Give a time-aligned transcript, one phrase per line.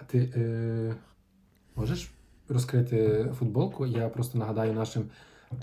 [0.00, 0.94] А ти е,
[1.76, 2.10] можеш
[2.48, 3.86] розкрити футболку?
[3.86, 5.04] Я просто нагадаю нашим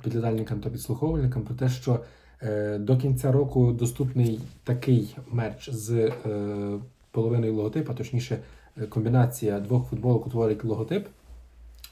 [0.04, 2.00] підглядальникам та підслуховувальникам про те, що
[2.42, 5.92] е, до кінця року доступний такий мерч з
[6.26, 6.79] е,
[7.12, 8.40] половиною логотипа, точніше,
[8.78, 11.07] е, комбінація двох футболок утворить логотип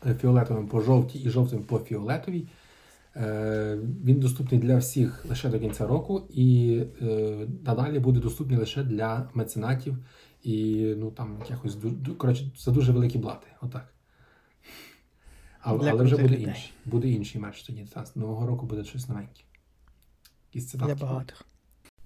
[0.06, 2.48] е, фіолетовим по жовтій і жовтим по фіолетовій.
[3.16, 6.80] Е, Він доступний для всіх лише до кінця року, і
[7.66, 9.98] надалі буде доступний лише для меценатів
[10.44, 11.78] і ну там якось
[12.18, 13.48] коротше за дуже великі блати.
[13.62, 13.94] Отак.
[15.62, 16.44] А, Для але вже буде людей.
[16.44, 16.74] інший.
[16.86, 17.86] Буде інший мерч тоді.
[17.94, 19.44] Та, з нового року буде щось новеньке.
[20.54, 21.06] Якісь Для цитатки.
[21.06, 21.42] багатих.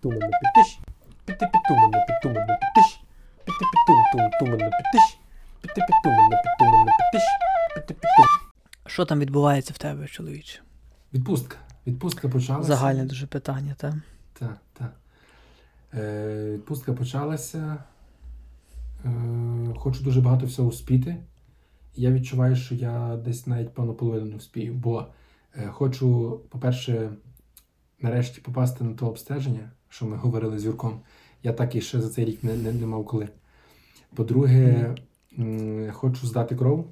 [0.02, 0.80] Туман на підтиш,
[1.26, 3.00] піти-пітуман на підтиш,
[3.46, 5.18] піти-пітум-тум-туман на підтиш,
[5.62, 7.28] піти-пітуман на підтуман підтиш,
[7.76, 8.26] піти-пітум.
[8.86, 10.60] Що там відбувається в тебе, чоловіче?
[11.14, 11.58] Відпустка.
[11.88, 12.68] Відпустка почалася.
[12.68, 13.94] Загальне дуже питання, так?
[14.40, 14.94] Так, так.
[15.94, 17.84] Е, відпустка почалася.
[19.06, 19.10] Е,
[19.78, 21.18] хочу дуже багато всього успіти.
[21.96, 24.74] Я відчуваю, що я десь навіть певно половину не вспію.
[24.74, 25.06] Бо
[25.56, 27.10] е, хочу, по-перше,
[28.02, 31.00] нарешті попасти на то обстеження, що ми говорили з Юрком.
[31.44, 33.30] Я так і ще за цей рік не, не, не мав коли.
[34.16, 34.96] По-друге,
[35.92, 36.88] хочу здати кров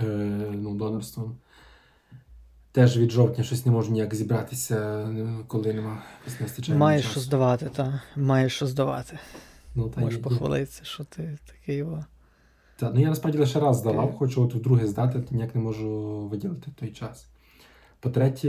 [0.00, 0.04] е,
[0.52, 1.36] ну, донорством.
[2.72, 5.08] Теж від жовтня щось не можу ніяк зібратися,
[5.46, 6.78] коли нема не вистачає.
[6.78, 8.00] Маєш що здавати, так.
[8.16, 9.18] Маєш що здавати.
[9.78, 10.24] Ну, та, Можеш є- є.
[10.24, 11.82] похвалитися, що ти такий.
[11.82, 12.04] О.
[12.76, 16.18] Та, ну я насправді лише раз здавав, хочу от вдруге здати, то ніяк не можу
[16.28, 17.26] виділити той час.
[18.00, 18.48] По-третє,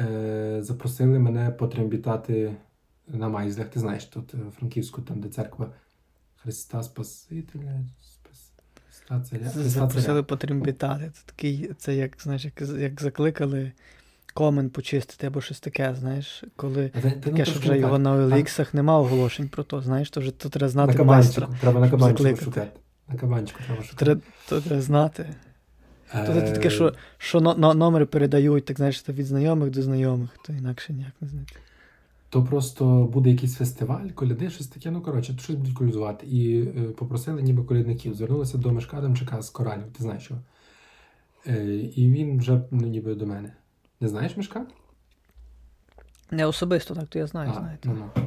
[0.00, 2.56] е, запросили мене потрембітати
[3.08, 3.68] на майзлях.
[3.68, 5.72] Ти знаєш, тут е, в Франківську, там, де церква
[6.36, 8.52] Христа Спасителя, Спас...
[8.86, 9.50] Христа Царя.
[9.50, 11.10] Христа Запросили потрембітати.
[11.14, 13.72] Це такий, це як, знаєш, як, як закликали
[14.30, 17.92] комен почистити або щось таке, знаєш, коли А та- та, ну, таке, що вже його
[17.92, 18.00] так.
[18.02, 21.40] на OLX нема оголошень про то, знаєш, то вже то треба На знати майстра.
[21.46, 22.80] кабанчику, треба на кабанчику шукати.
[23.08, 24.04] На кабанчику треба шукати.
[24.04, 25.26] Треба, то треба знати.
[26.12, 29.70] То це Е, таке, що, що но- но- номери передають, так знаєш, то від знайомих
[29.70, 31.52] до знайомих, то інакше ніяк не знати.
[32.30, 34.90] То просто буде якийсь фестиваль, коляди, щось таке.
[34.90, 36.26] Ну коротше, щось будуть колядувати.
[36.26, 36.66] І е,
[36.98, 38.14] попросили ніби колядників.
[38.14, 40.42] Звернулися до Мешка Адамчика з коралів, ти знаєш його.
[41.46, 41.64] Е,
[41.96, 43.52] і він вже ну, ніби до мене.
[44.00, 44.66] Не знаєш Мешка?
[46.30, 47.88] Не особисто, так, то я знаю, а, знаєте.
[47.88, 48.22] ну, ну.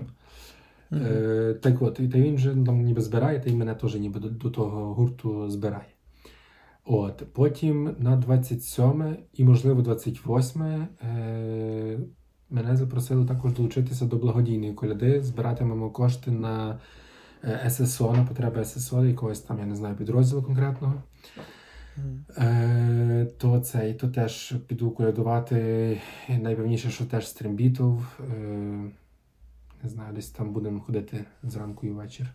[0.89, 1.05] Мгм.
[1.05, 3.95] Е, так от, і та він вже ну, там ніби збирає, та й мене теж
[3.95, 5.87] ніби до, до того гурту збирає.
[6.85, 11.99] От, потім на 27 і, можливо, 28 е,
[12.49, 15.23] мене запросили також долучитися до благодійної коляди.
[15.23, 16.79] Збиратимемо кошти на
[17.43, 20.93] е, ССО, на потреби ССО, якогось там, я не знаю, підрозділу конкретного.
[22.37, 26.01] Е, то це, і то теж піду колядувати.
[26.29, 28.05] Найпевніше, що теж з трембітов.
[28.19, 28.33] Е,
[29.83, 32.27] не знаю, десь там будемо ходити зранку і ввечір.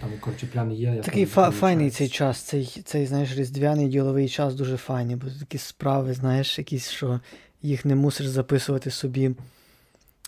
[0.00, 0.94] Там коротше, пляни є.
[0.94, 5.26] Я Такий фа- файний цей час, цей, цей, знаєш, різдвяний діловий час дуже файний, бо
[5.40, 7.20] такі справи, знаєш, якісь, що
[7.62, 9.30] їх не мусиш записувати собі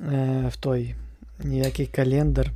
[0.00, 0.94] е, в той
[1.44, 2.50] ніякий календар.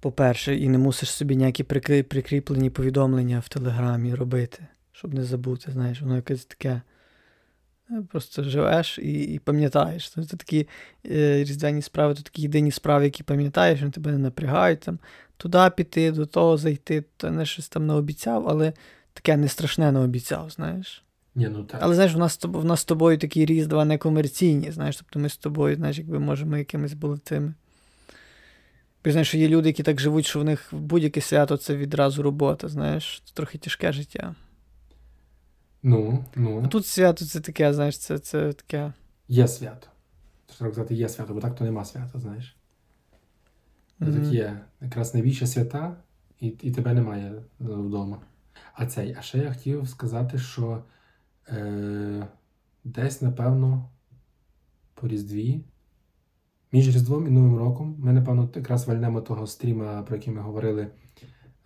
[0.00, 1.64] По-перше, і не мусиш собі ніякі
[2.02, 6.80] прикріплені повідомлення в Телеграмі робити, щоб не забути, знаєш, воно якесь таке.
[7.90, 10.10] е, Просто живеш і, і пам'ятаєш.
[10.10, 10.68] Це такі
[11.06, 14.98] е, різдвяні справи, то такі єдині справи, які пам'ятаєш, вони тебе не напрягають там
[15.36, 18.72] туди піти, до того зайти, то не щось там не обіцяв, але
[19.12, 21.02] таке не страшне не обіцяв, знаєш.
[21.34, 21.80] Ні, ну так.
[21.82, 25.28] Але знаєш, у нас, в нас з тобою такі різдва не комерційні, знаєш, тобто ми
[25.28, 27.54] з тобою, знаєш, якби можемо якимись були тими.
[29.06, 32.22] Бо знаєш, що є люди, які так живуть, що в них будь-яке свято це відразу
[32.22, 34.34] робота, знаєш, це трохи тяжке життя.
[35.82, 38.92] Ну, ну, А тут свято це таке, знаєш, це, це таке.
[39.28, 39.88] є свято.
[40.58, 42.56] Треба казати, є свято, бо так то нема свята, знаєш.
[43.98, 44.14] Це Мгм.
[44.22, 44.60] так є.
[44.80, 45.96] Якраз найбільше свята,
[46.40, 48.20] і, і тебе немає е, вдома.
[48.74, 50.82] А цей, а ще я хотів сказати, що
[51.48, 52.26] е,
[52.84, 53.88] десь, напевно,
[54.94, 55.60] по Різдві,
[56.72, 60.86] між Різдвом і Новим роком, ми, напевно, якраз вальнемо того стріма, про який ми говорили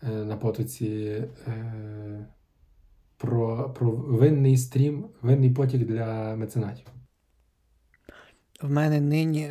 [0.02, 0.86] е, на потоці.
[1.46, 2.26] Е,
[3.20, 6.86] про, про винний стрім, винний потік для меценатів.
[8.62, 9.50] В мене нині,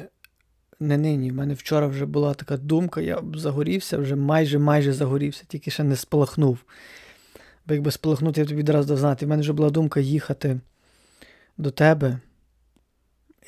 [0.80, 4.94] не нині, в мене вчора вже була така думка, я б загорівся, вже майже майже
[4.94, 6.58] загорівся, тільки ще не спалахнув.
[7.68, 9.26] Бо якби спалахнути, я тобі відразу дав знати.
[9.26, 10.60] В мене вже була думка їхати
[11.58, 12.20] до тебе.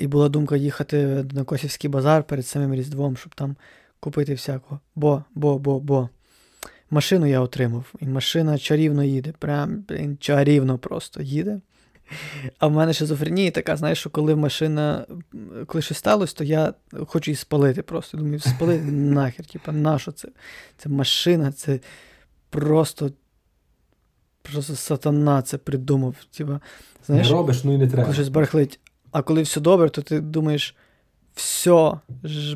[0.01, 3.55] І була думка їхати на Косівський базар перед самим Різдвом, щоб там
[3.99, 4.79] купити всякого.
[4.95, 6.09] Бо, бо, бо, бо.
[6.89, 9.33] Машину я отримав, і машина чарівно їде.
[9.39, 11.59] Прям блін, чарівно просто їде.
[12.59, 15.05] А в мене шизофренія така, знаєш, що коли машина,
[15.65, 16.73] коли щось сталося, то я
[17.07, 18.17] хочу її спалити просто.
[18.17, 20.27] Думаю, спалити нахер, типа, нащо це?
[20.77, 21.79] Це машина, це
[22.49, 23.11] просто.
[24.41, 26.15] Просто сатана це придумав.
[26.37, 26.59] Типа,
[27.05, 28.13] знаєш, не робиш, ну і не треба.
[28.13, 28.79] щось барахлить.
[29.11, 30.75] А коли все добре, то ти думаєш,
[31.35, 31.91] все,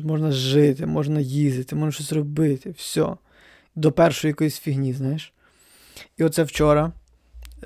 [0.02, 3.06] можна жити, можна їздити, можна щось робити, все.
[3.74, 5.32] До першої якоїсь фігні, знаєш.
[6.16, 6.92] І оце вчора,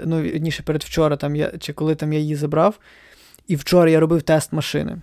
[0.04, 2.78] ну, вірніше, передвчора, там я, чи коли там я її забрав,
[3.46, 4.98] і вчора я робив тест машини.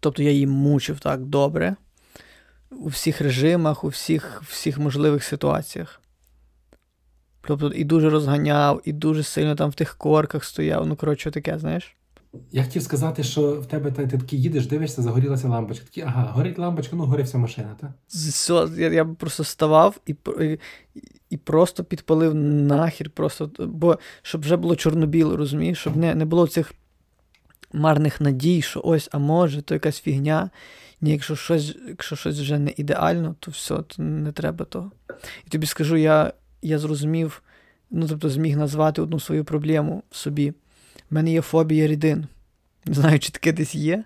[0.00, 1.76] Тобто я її мучив так добре.
[2.70, 6.00] У всіх режимах, у всіх, всіх можливих ситуаціях.
[7.46, 10.86] Тобто і дуже розганяв, і дуже сильно там в тих корках стояв.
[10.86, 11.96] Ну, коротше, таке, знаєш.
[12.52, 15.84] Я хотів сказати, що в тебе та- ти такий їдеш, дивишся, загорілася лампочка.
[15.84, 17.90] Такі, ага, горить лампочка, ну гори вся машина, так?
[18.08, 20.14] Все, я, я просто ставав і,
[21.30, 26.46] і просто підпалив нахер, просто, бо щоб вже було чорно-біло, розумієш, щоб не, не було
[26.46, 26.72] цих
[27.72, 30.50] марних надій, що ось, а може, то якась фігня.
[31.00, 34.90] Ні, якщо щось, якщо щось вже не ідеально, то все, то не треба того.
[35.46, 36.32] І тобі скажу, я,
[36.62, 37.42] я зрозумів,
[37.90, 40.52] ну тобто зміг назвати одну свою проблему в собі.
[41.12, 42.26] В мене є фобія рідин.
[42.84, 44.04] Не знаю, чи таке десь є.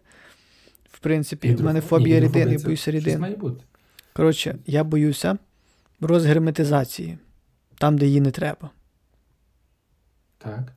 [0.93, 3.21] В принципі, в мене фобія ні, рідин, я боюся рідин.
[3.21, 3.65] має бути.
[4.13, 5.39] Коротше, я боюся
[6.01, 7.19] розгерметизації,
[7.79, 8.71] там, де її не треба.
[10.39, 10.73] Так.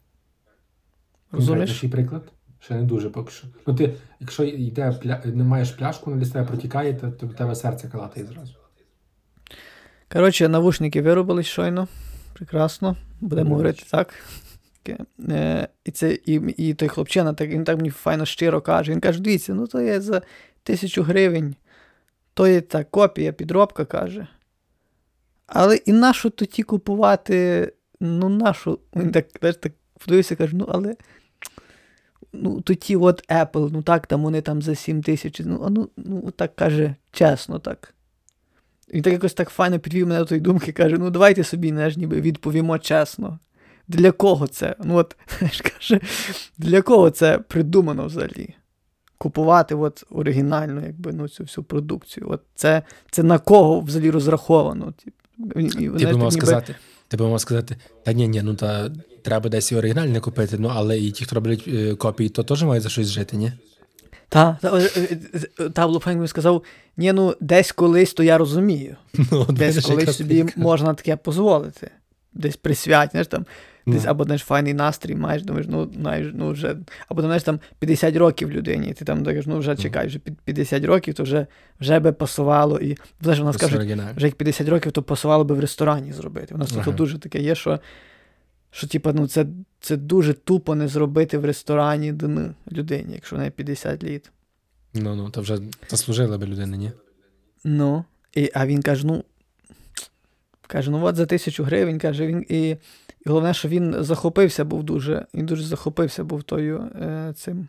[1.31, 1.69] Розумієш?
[1.69, 2.31] Конкретніший приклад?
[2.59, 3.47] Ще не дуже поки що.
[3.67, 5.21] Ну ти, якщо йде пля...
[5.25, 8.53] не маєш пляшку, вона десь тебе протікає, то, то в тебе серце калатає зразу.
[10.11, 11.87] Коротше, навушники виробили щойно.
[12.33, 12.95] Прекрасно.
[13.21, 14.13] Будемо говорити так.
[15.29, 18.91] Е, і, це, і, і той хлопчина, так, він так мені файно щиро каже.
[18.91, 20.21] Він каже: дивіться, ну то є за
[20.63, 21.55] тисячу гривень,
[22.33, 24.27] то є та копія, підробка каже.
[25.47, 27.71] Але і нащо тоді купувати?
[27.99, 28.79] Ну, нашу.
[28.95, 30.95] Він так, знаєш, так подивився, каже, ну, але.
[32.33, 35.41] Ну, тоді от Apple, ну так, там вони там за 7 тисяч.
[35.45, 37.93] Ну, ну, ну так каже, чесно так.
[38.93, 41.97] Він так якось так файно підвів мене до тої думки, каже: ну давайте собі знаєш,
[41.97, 43.39] ніби відповімо чесно.
[43.89, 44.75] Для кого це?
[44.83, 45.99] Ну от, знаєш, каже,
[46.57, 48.55] для кого це придумано взагалі?
[49.17, 52.27] Купувати от оригінальну, якби, ну, цю всю продукцію.
[52.29, 52.81] От це,
[53.11, 54.93] це на кого взагалі розраховано?
[55.03, 55.13] Тип,
[55.55, 56.75] і, і, Ти знаєш, би мав сказати,
[57.07, 58.91] ти би мав сказати, та ні, ні, ну та
[59.21, 62.63] треба десь і оригінальне купити, ну але і ті, хто роблять е, копії, то теж
[62.63, 63.51] мають за щось жити, ні?
[64.29, 65.17] Та, та, е,
[65.59, 66.63] е, та Лупенко сказав:
[66.97, 68.95] ні, ну десь колись, то я розумію.
[69.31, 71.91] Ну, от Десь колись собі можна таке дозволити.
[72.33, 73.45] Десь присвять, знаєш, там,
[73.87, 74.09] десь, Ну.
[74.09, 76.75] або знаєш, файний настрій маєш, думаєш, ну, знаєш, ну вже,
[77.07, 80.41] або знаєш, там 50 років людині, і ти там кажеш, ну вже чекай, вже під
[80.41, 81.47] 50 років, то вже,
[81.79, 82.79] вже би пасувало.
[82.79, 86.55] І знаєш, вона Це скаже, вже як 50 років, то пасувало би в ресторані зробити.
[86.55, 87.79] У нас тут дуже таке є, що,
[88.71, 89.45] що типу, ну, це,
[89.79, 92.13] це дуже тупо не зробити в ресторані
[92.71, 94.31] людині, якщо в неї 50 літ.
[94.93, 95.57] Ну, ну, то вже
[95.89, 96.91] заслужила би людина, ні?
[97.63, 99.23] Ну, і, а він каже: ну.
[100.69, 102.77] Каже, ну от за тисячу гривень, каже, він і, і
[103.25, 105.25] головне, що він захопився був дуже.
[105.33, 107.67] Він дуже захопився був тою е, цим.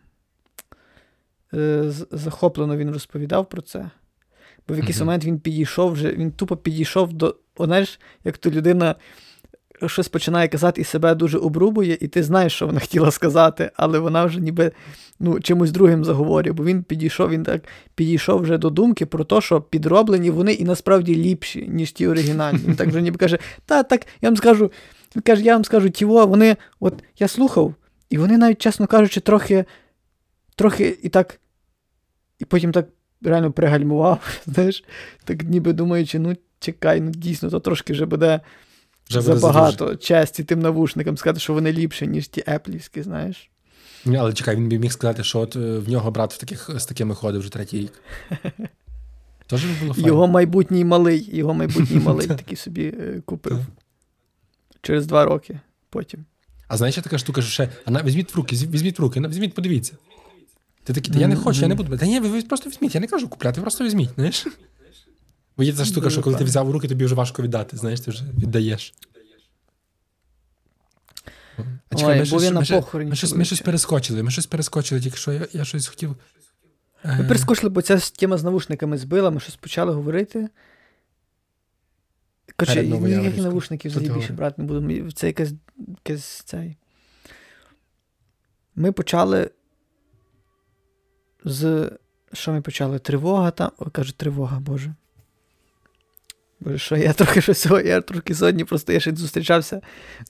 [1.53, 3.89] Е, захоплено він розповідав про це.
[4.67, 7.35] Бо в якийсь момент він підійшов вже, він тупо підійшов до.
[7.57, 8.95] Знаєш, як то людина
[9.89, 13.99] щось починає казати і себе дуже обрубує, і ти знаєш, що вона хотіла сказати, але
[13.99, 14.71] вона вже ніби
[15.19, 17.61] ну, чимось другим заговорює, бо він підійшов, він так
[17.95, 22.59] підійшов вже до думки про те, що підроблені вони і насправді ліпші, ніж ті оригінальні.
[22.67, 24.71] Він так вже ніби каже, та так, я вам скажу,
[25.15, 27.75] він каже, я вам скажу, тіво, вони, от я слухав,
[28.09, 29.65] і вони навіть, чесно кажучи, трохи,
[30.55, 31.39] трохи і так,
[32.39, 32.87] і потім так
[33.21, 34.83] реально пригальмував, знаєш,
[35.23, 38.39] так ніби думаючи, ну чекай, ну дійсно, то трошки вже буде
[39.11, 43.49] Вже забагато честі тим навушникам сказати, що вони ліпші, ніж ті еплівські, знаєш.
[44.05, 46.69] Ні, але чекай, він би міг сказати, що от е, в нього брат в таких,
[46.75, 47.93] з такими ходив вже третій рік.
[49.47, 50.07] Тож було файно.
[50.07, 53.59] Його майбутній малий, його майбутній малий такий собі е, купив.
[54.81, 56.25] Через два роки потім.
[56.67, 59.53] А знаєш, ще така штука, що ще, а візьміть в руки, візьміть в руки, візьміть,
[59.53, 59.93] подивіться.
[60.83, 61.97] Ти такий, та я не хочу, я не буду.
[61.97, 64.47] Та ні, ви просто візьміть, я не кажу купляти, просто візьміть, знаєш?
[65.57, 67.99] Бо є ця штука, що коли ти взяв у руки, тобі вже важко віддати, знаєш,
[68.01, 68.93] ти вже віддаєш.
[71.89, 74.23] А чекай, Ой, ми був щось, я на ми, похороні ми, щось, ми щось перескочили,
[74.23, 76.15] ми щось перескочили, тільки що я, я щось хотів.
[77.03, 80.49] Ми Е, перескочили, бо ця тема з навушниками збила, ми щось почали говорити.
[82.55, 83.43] Перед ніяких Новояворівськом.
[83.43, 84.81] навушників Що ти взагалі більше брати не буду.
[84.81, 85.51] Мені- Це якась,
[86.05, 86.77] якась цей.
[88.75, 89.51] Ми почали
[91.45, 91.91] з.
[92.33, 92.99] Що ми почали?
[92.99, 93.71] Тривога там.
[93.77, 94.93] О, кажу, тривога, Боже.
[96.61, 99.81] Боже, що я трохи що сьогодні, я трохи сьогодні просто я ще зустрічався,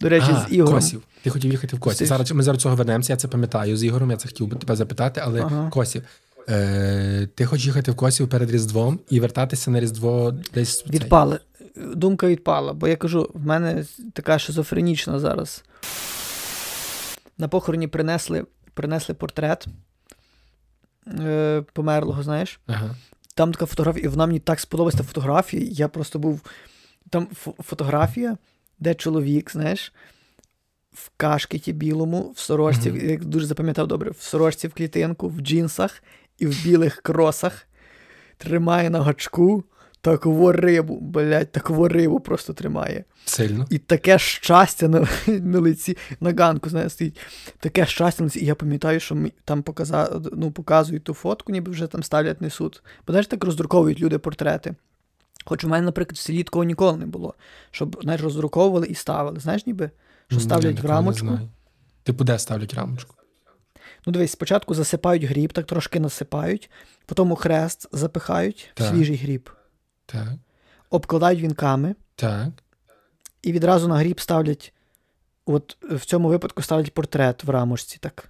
[0.02, 0.76] до речі, а, з Ігорем.
[0.76, 1.02] Косів.
[1.24, 2.08] Ти хотів їхати в Косів.
[2.08, 4.76] Зараз ми зараз цього вернемося, я це пам'ятаю з Ігорем, я це хотів би тебе
[4.76, 5.70] запитати, але Ага.
[5.70, 6.04] Косів.
[6.50, 11.40] Е, ти хочеш їхати в Косів перед Різдвом і вертатися на Різдво десь Відпали.
[11.76, 15.64] думка відпала, бо я кажу, в мене така шизофренічна зараз.
[17.38, 19.66] На похороні принесли, принесли портрет
[21.20, 22.60] е, померлого, знаєш.
[22.68, 22.96] Ага.
[23.36, 25.68] Там така фотографія, і вона мені так сподобалася та фотографія.
[25.72, 26.42] Я просто був.
[27.10, 28.38] Там фо- фотографія,
[28.80, 29.94] де чоловік, знаєш,
[30.94, 33.10] в кашкеті білому, в сорочці, Мгм.
[33.10, 36.04] я дуже запам'ятав добре, в сорочці в клітинку, в джинсах
[36.40, 37.68] і в білих кросах,
[38.38, 39.64] тримає на гачку
[40.02, 43.04] такову рибу, блядь, такову рибу просто тримає.
[43.26, 43.68] Сильно.
[43.70, 47.20] І таке щастя на, на лиці, на ганку, знаєш, стоїть.
[47.60, 48.40] Таке щастя на лиці.
[48.40, 52.42] І я пам'ятаю, що ми там показа, ну, показують ту фотку, ніби вже там ставлять
[52.42, 52.84] несуть.
[53.08, 54.76] Бо знаєш, так роздруковують люди портрети.
[55.46, 57.34] Хоч у мене, наприклад, в селі такого ніколи не було.
[57.72, 59.40] Щоб знаєш, роздруковували і ставили.
[59.40, 59.92] Знаєш, ніби,
[60.28, 61.28] що Ні, ставлять в такого не рамочку.
[61.28, 61.50] знаю.
[62.04, 63.16] Типу, де ставлять рамочку?
[64.06, 66.70] Ну, дивись, спочатку засипають гріб, так трошки насипають,
[67.06, 68.88] потім у хрест запихають в Так.
[68.88, 69.50] свіжий гріб,
[70.12, 70.28] Так.
[70.90, 71.96] обкладають вінками.
[72.16, 72.50] Так.
[73.42, 74.74] І відразу на гріб ставлять,
[75.46, 77.98] от в цьому випадку ставлять портрет в рамочці.
[78.02, 78.30] Так.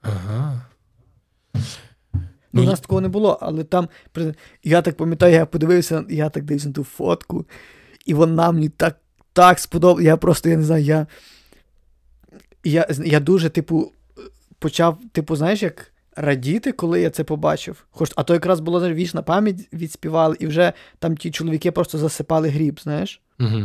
[0.00, 0.66] Ага.
[1.54, 1.60] Ну,
[2.52, 3.88] Ну, у нас такого не було, але там,
[4.62, 7.46] я так пам'ятаю, я подивився, я так дивився на ту фотку,
[8.06, 8.98] і вона мені так,
[9.32, 10.06] так сподобалася.
[10.06, 11.06] Я просто, я не знаю, я,
[12.64, 13.92] я, я дуже, типу,
[14.58, 17.86] почав, типу, знаєш, як радіти, коли я це побачив.
[17.90, 22.48] Хоч, а то якраз було вічна пам'ять відспівали, і вже там ті чоловіки просто засипали
[22.48, 23.20] гріб, знаєш.
[23.40, 23.62] Угу.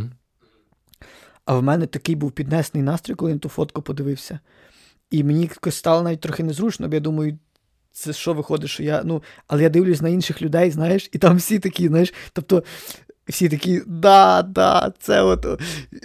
[1.45, 4.39] А в мене такий був піднесений настрій, коли я на ту фотку подивився.
[5.11, 7.37] І мені якось стало навіть трохи незручно, бо я думаю,
[7.91, 9.01] це що виходить, що я.
[9.05, 12.63] Ну, але я дивлюсь на інших людей, знаєш, і там всі такі, знаєш, тобто
[13.27, 15.61] всі такі, да, да, це от.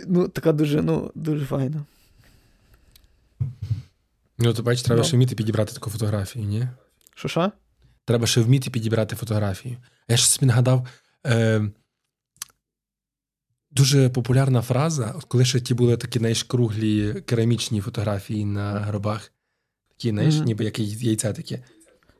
[0.07, 1.85] Ну, така дуже, ну, дуже файно.
[4.43, 5.05] Ну, то бачиш, треба Ну.
[5.09, 6.69] ще вміти підібрати таку фотографію, ні?
[7.15, 7.53] Що що?
[8.05, 9.77] Треба ще вміти підібрати фотографію.
[10.09, 10.89] Я ще собі нагадав.
[11.27, 11.71] Е,
[13.71, 19.33] дуже популярна фраза, коли ще ті були такі, знаєш, круглі керамічні фотографії на гробах.
[19.89, 20.45] Такі, знаєш, Мгм.
[20.45, 21.59] ніби як яйця такі.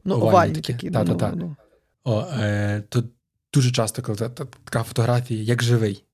[0.05, 0.73] Ну, Овальні овальні такі.
[0.73, 0.91] такі.
[0.91, 1.31] Та-та-та.
[1.31, 1.57] Ну, ну.
[2.05, 3.05] О, е, то
[3.55, 6.05] дуже часто, коли та, та, така фотографія, як живий.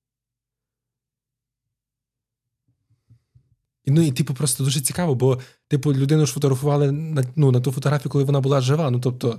[3.89, 7.61] І, ну і типу, просто дуже цікаво, бо, типу, людину ж фотографували на, ну, на
[7.61, 8.91] ту фотографію, коли вона була жива.
[8.91, 9.39] Ну, тобто,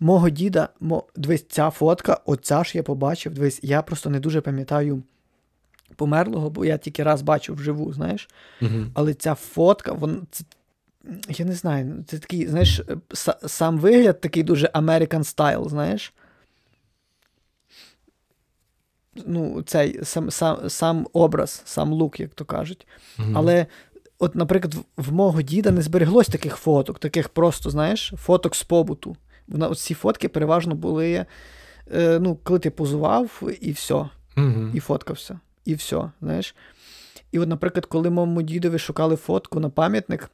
[0.00, 3.34] Мого діда, мо, дивись, ця фотка, оця ж я побачив.
[3.34, 5.02] Дивись, я просто не дуже пам'ятаю
[5.96, 8.28] померлого, бо я тільки раз бачив вживу, знаєш.
[8.62, 8.86] угу.
[8.94, 10.44] Але ця фотка, вон, це,
[11.28, 16.12] я не знаю, це такий, знаєш, са- сам вигляд такий дуже American style, знаєш.
[19.26, 22.86] Ну, цей сам, сам, сам образ, сам лук, як то кажуть.
[23.34, 23.66] Але,
[24.18, 29.16] от, наприклад, в, мого діда не збереглось таких фоток, таких просто, знаєш, фоток з побуту.
[29.48, 31.26] Вона, от ці фотки переважно були,
[31.94, 33.94] е, ну, коли ти позував, і все
[34.36, 34.70] угу.
[34.74, 35.40] і фоткався.
[35.64, 36.54] І все, знаєш.
[37.32, 40.30] І от, наприклад, коли моєму дідові шукали фотку на пам'ятник,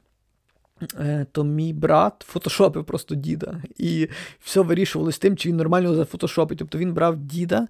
[0.99, 3.61] е, то мій брат фотошопив просто діда.
[3.77, 4.09] І
[4.43, 6.57] все вирішувалося тим, чи він нормально зафотошопить.
[6.57, 7.67] Тобто він брав діда,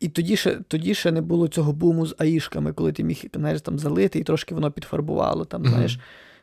[0.00, 3.60] і тоді ще, тоді ще не було цього буму з аїшками, коли ти міг знаєш,
[3.60, 5.44] там залити, і трошки воно підфарбувало.
[5.44, 5.70] Там, Мгм.
[5.70, 5.98] знаєш.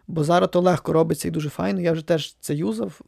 [0.07, 1.81] Бо зараз то легко робиться і дуже файно.
[1.81, 3.01] Я вже теж це юзав.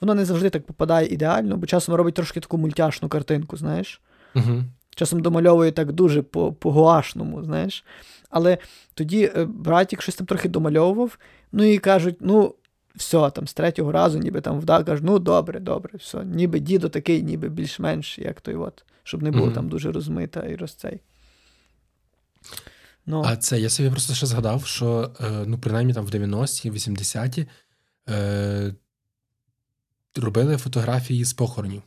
[0.00, 4.00] Воно не завжди так попадає ідеально, бо часом робить трошки таку мультяшну картинку, знаєш.
[4.34, 4.64] Угу.
[4.94, 7.84] Часом домальовує так дуже по, по гуашному, знаєш.
[8.30, 8.58] Але
[8.94, 11.18] тоді е, братік щось там трохи домальовував,
[11.52, 12.54] ну і кажуть, ну,
[12.94, 16.24] все, там з третього разу, ніби там вдав, кажуть, ну добре, добре, все.
[16.24, 19.54] Ніби дідо такий, ніби більш-менш, як той от, щоб не було Мгм.
[19.54, 21.00] там дуже розмита і розцей.
[23.06, 26.70] Ну, А це я собі просто ще згадав, що е, ну, принаймні там в 90-ті,
[26.70, 27.46] 80-ті
[28.08, 28.74] е,
[30.16, 31.82] робили фотографії з похоронів.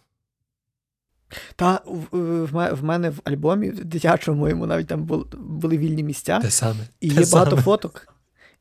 [1.55, 2.45] Та в,
[2.75, 6.39] в, мене в альбомі в дитячому моєму навіть там були, були вільні місця.
[6.39, 6.79] Те саме.
[7.00, 7.62] І Те є багато саме.
[7.62, 8.14] фоток.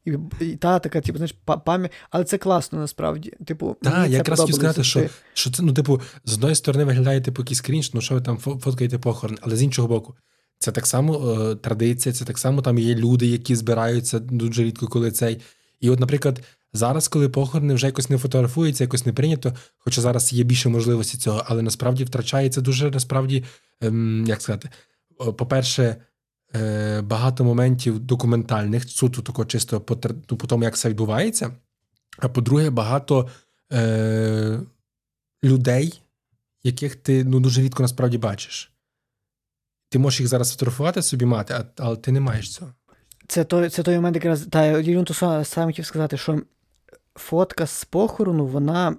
[0.05, 1.35] І, і та така, типу, знаєш,
[1.65, 3.33] пам'ять, але це класно насправді.
[3.47, 7.21] Типу, Так, я якраз хотів сказати, що, що це, ну, типу, з одної сторони виглядає
[7.21, 10.15] типу якийсь крінж, ну що ви там фоткаєте похорон, але з іншого боку,
[10.59, 14.87] це так само е, традиція, це так само там є люди, які збираються дуже рідко,
[14.87, 15.41] коли цей.
[15.81, 16.41] І от, наприклад,
[16.73, 21.19] зараз, коли похорони вже якось не фотографуються, якось не прийнято, хоча зараз є більше можливості
[21.19, 23.45] цього, але насправді втрачається дуже насправді,
[23.81, 24.69] ем, як сказати,
[25.37, 25.97] по-перше,
[26.55, 29.99] е, багато моментів документальних, суто тако чисто по,
[30.31, 31.51] ну, по тому, як це відбувається.
[32.19, 33.29] А по-друге, багато
[33.73, 34.61] е,
[35.45, 36.03] людей,
[36.63, 38.73] яких ти ну, дуже рідко насправді бачиш.
[39.89, 42.71] Ти можеш їх зараз фотографувати собі мати, а, але ти не маєш цього.
[43.29, 44.47] Це той, це той момент, якраз.
[44.51, 44.85] Та
[45.15, 46.43] сам, сам хотів сказати, що
[47.15, 48.97] фотка з похорону, вона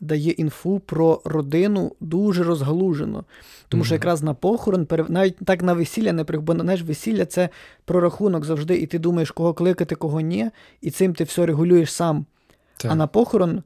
[0.00, 3.24] дає інфу про родину дуже розгалужено.
[3.68, 7.48] Тому що якраз на похорон, навіть так на весілля не бо знаєш, весілля це
[7.84, 12.26] прорахунок завжди, і ти думаєш, кого кликати, кого ні, і цим ти все регулюєш сам.
[12.76, 12.92] Так.
[12.92, 13.62] А на похорон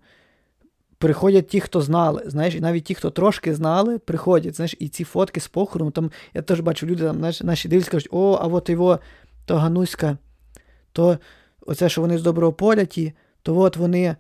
[0.99, 2.23] приходять ті, хто знали.
[2.27, 4.57] Знаєш, і навіть ті, хто трошки знали, приходять.
[4.57, 7.91] Знаєш, і ці фотки з похорону, там я теж бачу, люди там, знаєш, наші дивляться,
[7.91, 8.99] кажуть, о, а от його,
[9.47, 10.19] то Гануська,
[10.93, 11.19] то
[11.61, 13.13] оце, що вони з доброго поля ті,
[13.43, 14.17] то от вони.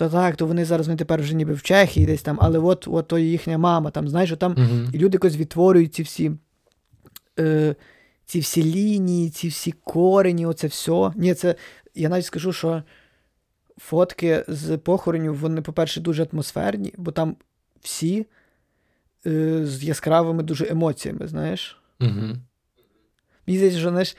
[0.00, 2.88] То так, то вони зараз вони тепер вже ніби в Чехії десь там, але от,
[2.88, 4.56] от то їхня мама, там, знаєш, там
[4.92, 6.32] і люди якось відтворюють ці всі,
[7.38, 7.74] е,
[8.24, 11.12] ці всі лінії, ці всі корені, оце все.
[11.16, 11.54] Ні, це
[11.94, 12.82] я навіть скажу, що
[13.78, 17.36] фотки з похоронів, вони, по-перше, дуже атмосферні, бо там
[17.80, 18.26] всі
[19.26, 21.80] е, з яскравими дуже емоціями, знаєш.
[21.98, 22.42] Мгм.
[23.46, 24.16] Мені здається, що знаєш,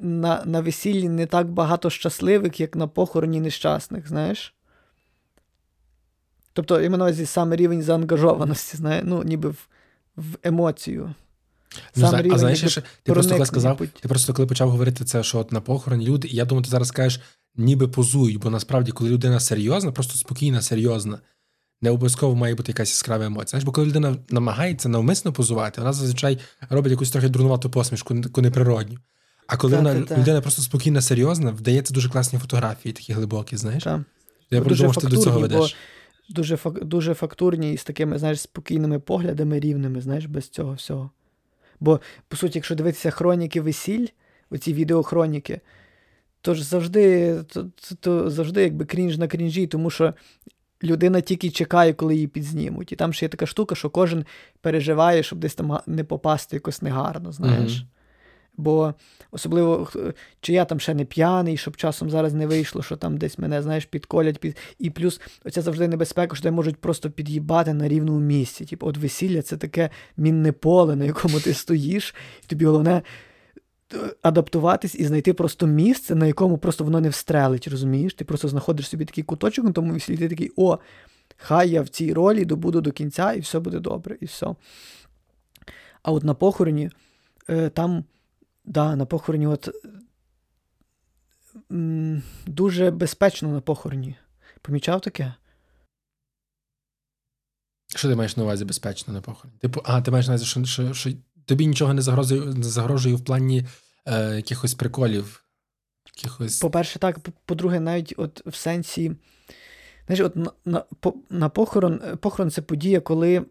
[0.00, 4.54] на, на весіллі не так багато щасливих, як на похороні нещасних, знаєш.
[6.58, 9.68] Тобто, я маю на увазі саме рівень заангажованості, знаєш, ну, ніби в,
[10.16, 11.14] в емоцію.
[11.96, 15.22] Ну, Сам зна- а знаєш, ти просто коли сказав, ти просто коли почав говорити це,
[15.22, 17.20] що от на похороні люди, і я думаю, ти зараз скажеш,
[17.56, 21.18] ніби позують, бо насправді, коли людина серйозна, просто спокійна, серйозна,
[21.80, 23.48] не обов'язково має бути якась яскрава емоція.
[23.48, 26.38] Знаєш, бо коли людина намагається навмисно позувати, вона зазвичай
[26.70, 28.98] робить якусь трохи дурнувату посмішку, неприродню.
[29.46, 30.20] А коли Та, вона та, та.
[30.20, 33.84] людина просто спокійна, серйозна, вдається дуже класні фотографії, такі глибокі, знаєш.
[33.84, 34.04] Та.
[34.50, 35.76] Я подумав, що ти до цього фактурні, бо ведеш.
[36.28, 41.10] Дуже, фак, дуже фактурні і з такими, знаєш, спокійними поглядами рівними, знаєш, без цього всього.
[41.80, 44.06] Бо, по суті, якщо дивитися хроніки весіль,
[44.50, 45.60] оці відеохроніки,
[46.40, 47.70] то ж завжди, то,
[48.00, 50.14] то, завжди якби крінж на крінжі, тому що
[50.82, 52.92] людина тільки чекає, коли її підзнімуть.
[52.92, 54.24] І там ще є така штука, що кожен
[54.60, 57.76] переживає, щоб десь там не попасти якось негарно, знаєш.
[57.76, 57.88] Мгм.
[58.58, 58.94] Бо
[59.30, 59.88] особливо,
[60.40, 63.62] чи я там ще не п'яний, щоб часом зараз не вийшло, що там десь мене,
[63.62, 64.38] знаєш, підколять.
[64.38, 64.56] Під...
[64.78, 68.64] І плюс оця завжди небезпека, що тебе можуть просто під'їбати на рівному місці.
[68.64, 73.02] Типу, от весілля це таке мінне поле, на якому ти стоїш, і тобі головне
[73.94, 78.14] е, адаптуватись і знайти просто місце, на якому просто воно не встрелить, розумієш?
[78.14, 80.78] Ти просто знаходиш собі такий куточок на тому весіллі, ти такий, о,
[81.36, 84.54] хай я в цій ролі добуду до кінця, і все буде добре, і все.
[86.02, 86.90] А от на похороні
[87.50, 88.04] е, там,
[88.68, 89.68] да, на похороні, от
[91.72, 94.14] м, дуже безпечно на похороні.
[94.62, 95.34] Помічав таке?
[97.96, 99.58] Що ти маєш на увазі безпечно на похороні?
[99.58, 101.10] Типу, а, ти маєш на увазі, що, що, що
[101.44, 103.66] тобі нічого не загрожує, не загрожує в плані
[104.06, 105.44] е, якихось приколів.
[106.16, 106.58] Якихось...
[106.58, 109.12] По-перше, так, по- по-друге, навіть от в сенсі.
[110.06, 113.44] Знаєш, от на, на, по- на похорон, е, похорон це подія, коли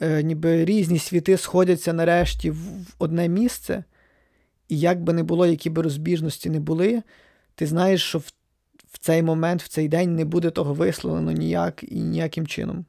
[0.00, 3.84] е, ніби різні світи сходяться нарешті в, в одне місце,
[4.68, 7.02] і як би не було, які би розбіжності не були,
[7.54, 8.32] ти знаєш, що в,
[8.92, 12.84] в цей момент, в цей день не буде того висловлено ніяк і ніяким чином.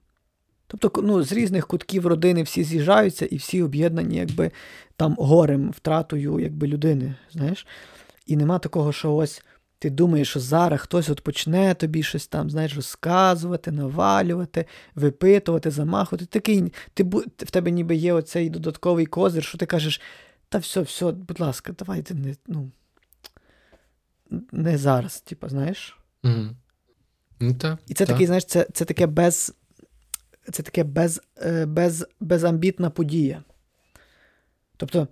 [0.68, 4.52] Тобто, ну, з різних кутків родини всі з'їжджаються і всі об'єднані якби
[4.96, 7.16] там горем, втратою якби, людини.
[7.32, 7.68] знаєш.
[8.26, 9.44] І нема такого, що ось
[9.80, 16.26] ти думаєш, що зараз хтось от почне тобі щось там, знаєш, розказувати, навалювати, випитувати, замахувати.
[16.26, 17.04] Такий, ти,
[17.38, 20.02] в тебе ніби є оцей додатковий козир, що ти кажеш,
[20.50, 22.72] та все, все, будь ласка, давайте не, ну,
[24.52, 25.98] не зараз, типу, знаєш.
[26.24, 26.48] Угу.
[27.40, 28.12] Ну, та, І це та.
[28.14, 29.54] такий, знаєш, це, це таке без.
[30.52, 33.44] Це таке без, е, без, безамбітна подія.
[34.78, 35.08] Тобто,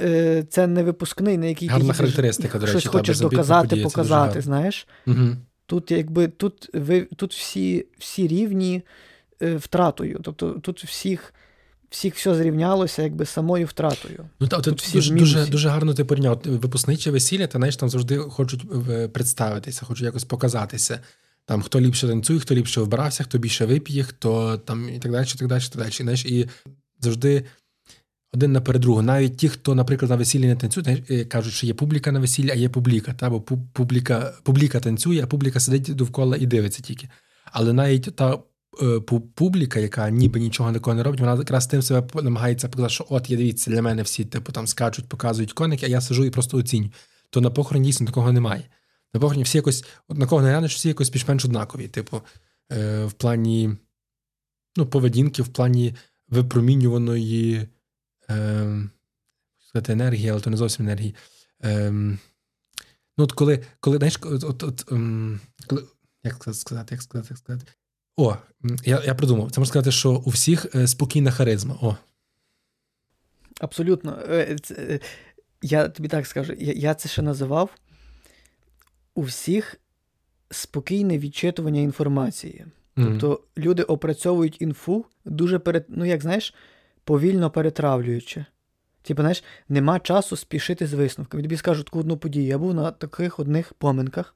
[0.00, 3.84] е, це не випускний, на який Гарна ти характеристика, до щось та, хочеш доказати, подія,
[3.84, 4.88] показати, знаєш.
[5.06, 5.36] Угу.
[5.66, 8.82] Тут, якби, тут, ви, тут всі, всі рівні
[9.42, 10.20] е, втратою.
[10.22, 11.34] Тобто тут всіх,
[11.90, 14.24] всіх все зрівнялося якби самою втратою.
[14.40, 16.32] Ну, та, всі дуже, дуже, дуже гарно ти порівняв.
[16.32, 21.00] От Випускниче весілля, та знаєш, там завжди хочуть е, представитися, хочуть якось показатися.
[21.44, 25.26] Там хто ліпше танцює, хто ліпше вбирався, хто більше вип'є, хто там і так далі,
[25.34, 25.92] і так далі, і так далі.
[25.92, 26.48] Знаєш, і
[27.00, 27.44] завжди
[28.32, 29.02] один наперед другого.
[29.02, 32.50] Навіть ті, хто, наприклад, на весіллі не танцює, е, кажуть, що є публіка на весіллі,
[32.50, 33.12] а є публіка.
[33.12, 33.30] Та?
[33.30, 33.40] Бо
[33.72, 37.08] публіка, публіка танцює, а публіка сидить довкола і дивиться тільки.
[37.44, 38.38] Але навіть та е,
[39.34, 43.30] публіка, яка ніби нічого такого не робить, вона якраз тим себе намагається показати, що от
[43.30, 46.56] я дивіться, для мене всі типу там скачуть, показують коники, а я сижу і просто
[46.56, 46.90] оцінюю.
[47.30, 48.64] То на похороні дійсно такого немає.
[49.14, 51.88] На похороні всі якось, от на кого не глянеш, всі якось більш-менш однакові.
[51.88, 52.22] Типу,
[52.72, 53.76] е, в плані
[54.76, 55.94] ну, поведінки, в плані
[56.28, 57.68] випромінюваної
[58.30, 58.90] е,
[59.74, 61.14] енергії, але то не зовсім енергії.
[61.64, 65.84] Е, ну, от коли, коли знаєш, от, от, от, ем, коли,
[66.24, 67.66] як сказати, як сказати, як сказати.
[68.20, 68.36] О,
[68.84, 69.50] я, я придумав.
[69.50, 71.76] Це можна сказати, що у всіх е, спокійна харизма.
[71.82, 71.96] О,
[73.60, 74.18] Абсолютно.
[74.28, 75.00] Е, е,
[75.62, 77.70] Я тобі так скажу, я, я це ще називав
[79.14, 79.76] у всіх
[80.50, 82.66] спокійне відчитування інформації.
[82.96, 86.54] Тобто люди опрацьовують інфу дуже перед, ну як знаєш,
[87.04, 88.44] повільно перетравлюючи.
[89.02, 91.42] Типу, знаєш, нема часу спішити з висновками.
[91.42, 92.46] Тобі скажу таку одну подію.
[92.46, 94.34] Я був на таких одних поминках.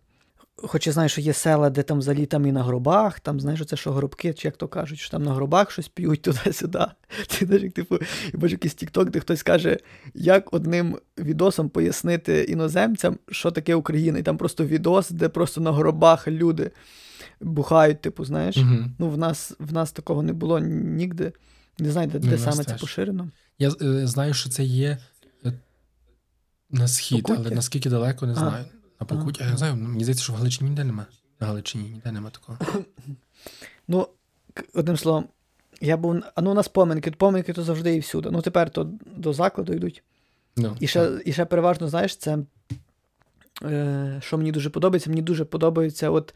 [0.56, 3.66] Хоч я знаю, що є села, де там взагалі там і на гробах, там знаєш,
[3.66, 6.78] це що гробки, чи як то кажуть, що там на гробах щось п'ють туди-сюди.
[7.28, 7.98] Ти знаєш, як типу,
[8.32, 9.78] я бачу якийсь тікток, де хтось каже,
[10.14, 14.18] як одним відосом пояснити іноземцям, що таке Україна.
[14.18, 16.70] І там просто відос, де просто на гробах люди
[17.40, 18.56] бухають, типу, знаєш.
[18.56, 18.94] Мгм.
[18.98, 21.32] Ну, в нас, в нас такого не було нігде.
[21.78, 23.28] Не знаю, де, Ну, де саме це поширено.
[23.58, 24.98] Я е, знаю, що це є
[25.44, 25.52] е,
[26.70, 27.42] на схід, Покуття?
[27.46, 28.64] але наскільки далеко, не А.
[29.00, 29.44] На Покуті.
[29.50, 31.06] Я знаю, мені здається, що в Галичині ніде нема.
[31.40, 32.58] На Галичині ніде нема такого.
[33.88, 34.08] Ну,
[34.74, 35.28] одним словом,
[35.80, 36.22] я був.
[36.34, 38.30] А ну, у нас поминки, поминки то завжди і всюди.
[38.30, 40.02] Ну, тепер то до закладу йдуть.
[40.56, 42.38] Ну, І ще, і ще переважно, знаєш, це.
[43.62, 46.34] Е, що мені дуже подобається, мені дуже подобається от.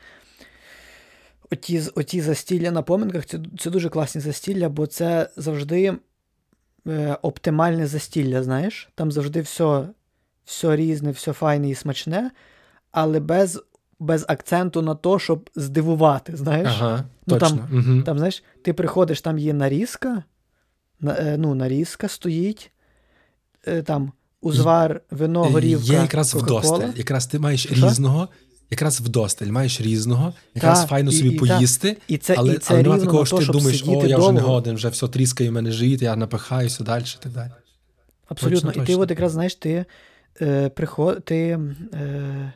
[1.50, 5.94] Оті, оті застілля на поминках, це, це дуже класні застілля, бо це завжди
[6.86, 8.88] е, оптимальне застілля, знаєш.
[8.94, 9.88] Там завжди все,
[10.48, 12.30] все різне, все файне і смачне,
[12.92, 13.60] але без,
[14.00, 16.68] без акценту на то, щоб здивувати, знаєш.
[16.68, 18.02] Ага, Ну, там- точно.
[18.06, 20.22] Там, знаєш, ти приходиш, там є нарізка,
[21.00, 22.70] на, е, ну, нарізка стоїть,
[23.66, 26.88] е, там узвар, вино, горівка, Є якраз вдосталь.
[26.96, 27.74] Якраз ти маєш Що?
[27.88, 28.28] різного,
[28.70, 31.56] якраз вдосталь, маєш різного, якраз Та, файно і- собі і та.
[31.56, 31.96] поїсти.
[32.08, 34.40] І це, але і це але нема такого, що ти думаєш, о, я вже не
[34.40, 37.50] годен, вже все тріскає в мене живіт, я напихаюся далі і так далі.
[38.28, 38.60] Абсолютно.
[38.60, 39.02] Точно, і ти точно.
[39.02, 39.84] от якраз, знаєш, ти,
[40.42, 41.60] е, приход, ти
[41.94, 42.52] е,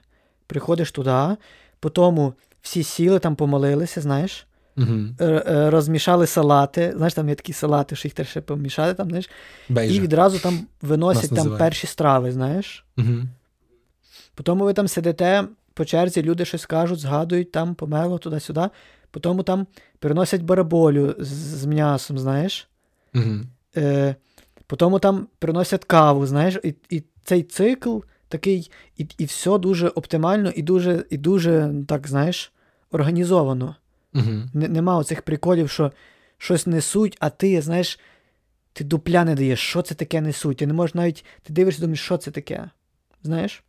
[0.46, 1.36] приходиш туди,
[1.80, 4.46] потім всі сіли, там помолилися, знаєш,
[5.20, 9.30] е, розмішали салати, знаєш, там є такі салати, що їх треба ще помішати, там, знаєш,
[9.68, 12.84] і відразу там виносять Нас там перші страви, знаєш.
[12.98, 13.14] Угу.
[14.34, 18.68] Потім ви там сидите по черзі, люди щось кажуть, згадують там помело туди-сюди.
[19.10, 19.66] Потім там
[19.98, 22.68] переносять бараболю з, з м'ясом, знаєш.
[23.14, 23.40] Угу.
[23.76, 24.14] Е,
[24.66, 30.50] потім там приносять каву, знаєш, і, і цей цикл такий, і, і все дуже оптимально,
[30.50, 32.52] і дуже, і дуже, так, знаєш,
[32.90, 33.76] організовано.
[34.14, 34.24] Угу.
[34.24, 35.92] Н- нема оцих приколів, що
[36.38, 37.98] щось несуть, а ти, знаєш,
[38.72, 40.56] ти дупля не даєш, що це таке несуть.
[40.56, 42.70] Ти не можеш навіть, ти дивишся, думаєш, що це таке.
[43.22, 43.62] Знаєш?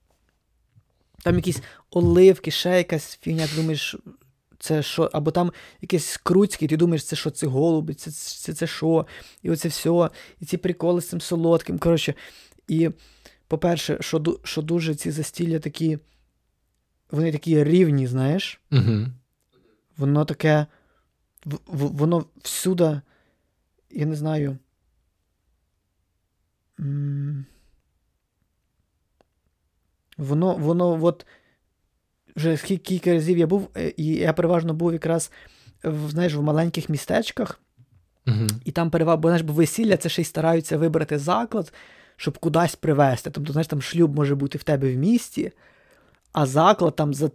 [1.23, 1.61] Там якісь
[1.91, 3.95] оливки, ще якась фігня, ти думаєш,
[4.59, 8.67] це що, або там якесь круцьке, ти думаєш, це що, це голуби, це, це, це
[8.67, 9.07] що,
[9.41, 11.79] і оце все, і ці приколи з цим солодким.
[11.79, 12.13] Коротше,
[12.67, 12.89] і,
[13.57, 15.99] по-перше, що, що дуже ці застілля такі,
[17.11, 19.05] вони такі рівні, знаєш Угу.
[19.97, 20.65] воно таке.
[21.45, 23.01] в- в- Воно всюди,
[23.91, 24.57] я не знаю.
[30.17, 31.25] Воно, воно, от
[32.35, 35.31] вже скільки кілька разів я був, е, і я переважно був якраз
[35.83, 37.59] в, знаєш, в маленьких містечках,
[38.27, 38.47] Угу.
[38.65, 41.73] і там переважно, бо знаєш, бо весілля це ще й стараються вибрати заклад,
[42.17, 43.29] щоб кудись привезти.
[43.29, 45.51] Тобто, знаєш, там шлюб може бути в тебе в місті,
[46.31, 47.29] а заклад там за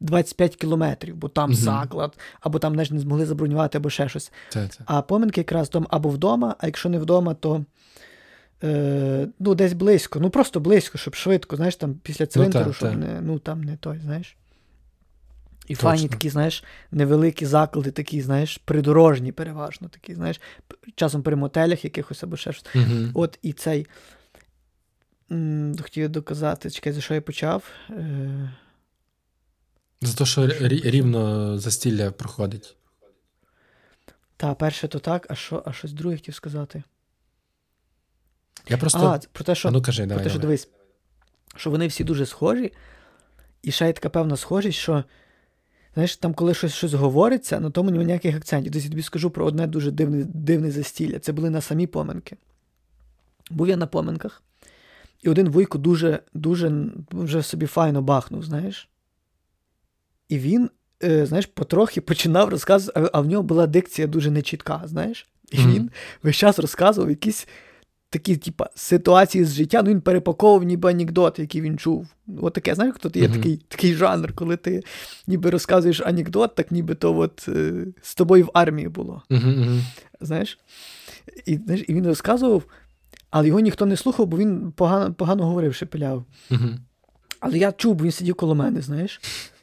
[0.00, 1.58] 25 кілометрів, бо там Мгм.
[1.58, 4.32] заклад, або там знаєш, не змогли забронювати, або ще щось.
[4.48, 4.80] Це, це.
[4.86, 7.64] А поминки якраз там або вдома, а якщо не вдома, то
[8.62, 10.20] е, ну, десь близько.
[10.20, 13.76] Ну просто близько, щоб швидко, знаєш, там після цвинтару, так, щоб не, ну там не
[13.76, 14.36] той, знаєш.
[15.70, 15.88] І Точно.
[15.90, 20.40] файні такі, знаєш, невеликі заклади, такі, знаєш, придорожні переважно, такі, знаєш,
[20.94, 22.66] часом при мотелях якихось або ще щось.
[22.74, 22.84] Угу.
[23.14, 23.86] От і цей.
[25.32, 27.62] м, Хотів доказати, чекай, за що я почав.
[27.90, 28.50] Е,
[30.00, 32.76] За те, що рі- рівно застілля проходить.
[34.36, 36.82] Та, перше то так, а що, а щось друге хотів сказати.
[38.68, 38.98] Я просто.
[39.06, 40.24] А, про те, що, а ну кажи, про давай.
[40.24, 40.56] те, що давай.
[40.56, 40.68] дивись,
[41.56, 42.72] що вони всі дуже схожі,
[43.62, 45.04] і ще є така певна схожість, що,
[45.94, 48.72] знаєш, там, коли щось, щось говориться, на тому немає ніяких акцентів.
[48.72, 51.18] Десь я тобі скажу про одне дуже дивне, дивне застілля.
[51.18, 52.36] Це були на самі поминки.
[53.50, 54.42] Був я на поминках,
[55.22, 58.88] і один вуйко дуже, дуже вже собі файно бахнув, знаєш.
[60.28, 60.70] І він,
[61.02, 65.28] е, знаєш, потрохи починав розказувати, а, в нього була дикція дуже нечітка, знаєш.
[65.52, 65.90] І він
[66.22, 67.48] весь час розказував якісь
[68.10, 72.06] такі, типа, ситуації з життя, ну він перепаковував ніби анекдоти, які він чув.
[72.40, 73.36] От таке, знаєш, хто є Мгм.
[73.36, 74.82] такий, такий жанр, коли ти
[75.26, 79.22] ніби розказуєш анекдот, так ніби то от е, з тобою в армії було.
[80.20, 80.58] Знаєш?
[81.46, 82.62] І, знаєш, і він розказував,
[83.30, 86.24] але його ніхто не слухав, бо він погано, погано говорив, шепеляв.
[87.40, 89.20] Але я чув, бо він сидів коло мене, знаєш,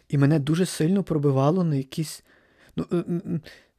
[0.10, 2.24] і мене дуже сильно пробивало на якісь.
[2.76, 3.04] Ну, е,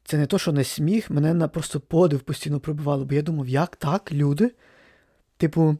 [0.08, 3.48] це не то, що не сміх, мене на просто подив постійно пробивало, бо я думав,
[3.48, 4.54] як так люди,
[5.36, 5.76] типу,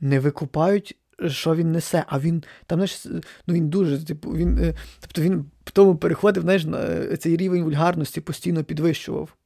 [0.00, 3.06] не викупають, що він несе, а він там, знаєш,
[3.46, 7.36] ну він дуже, типу, він, е, тобто він в тому переходив, знаєш, на е, цей
[7.36, 9.36] рівень вульгарності постійно підвищував.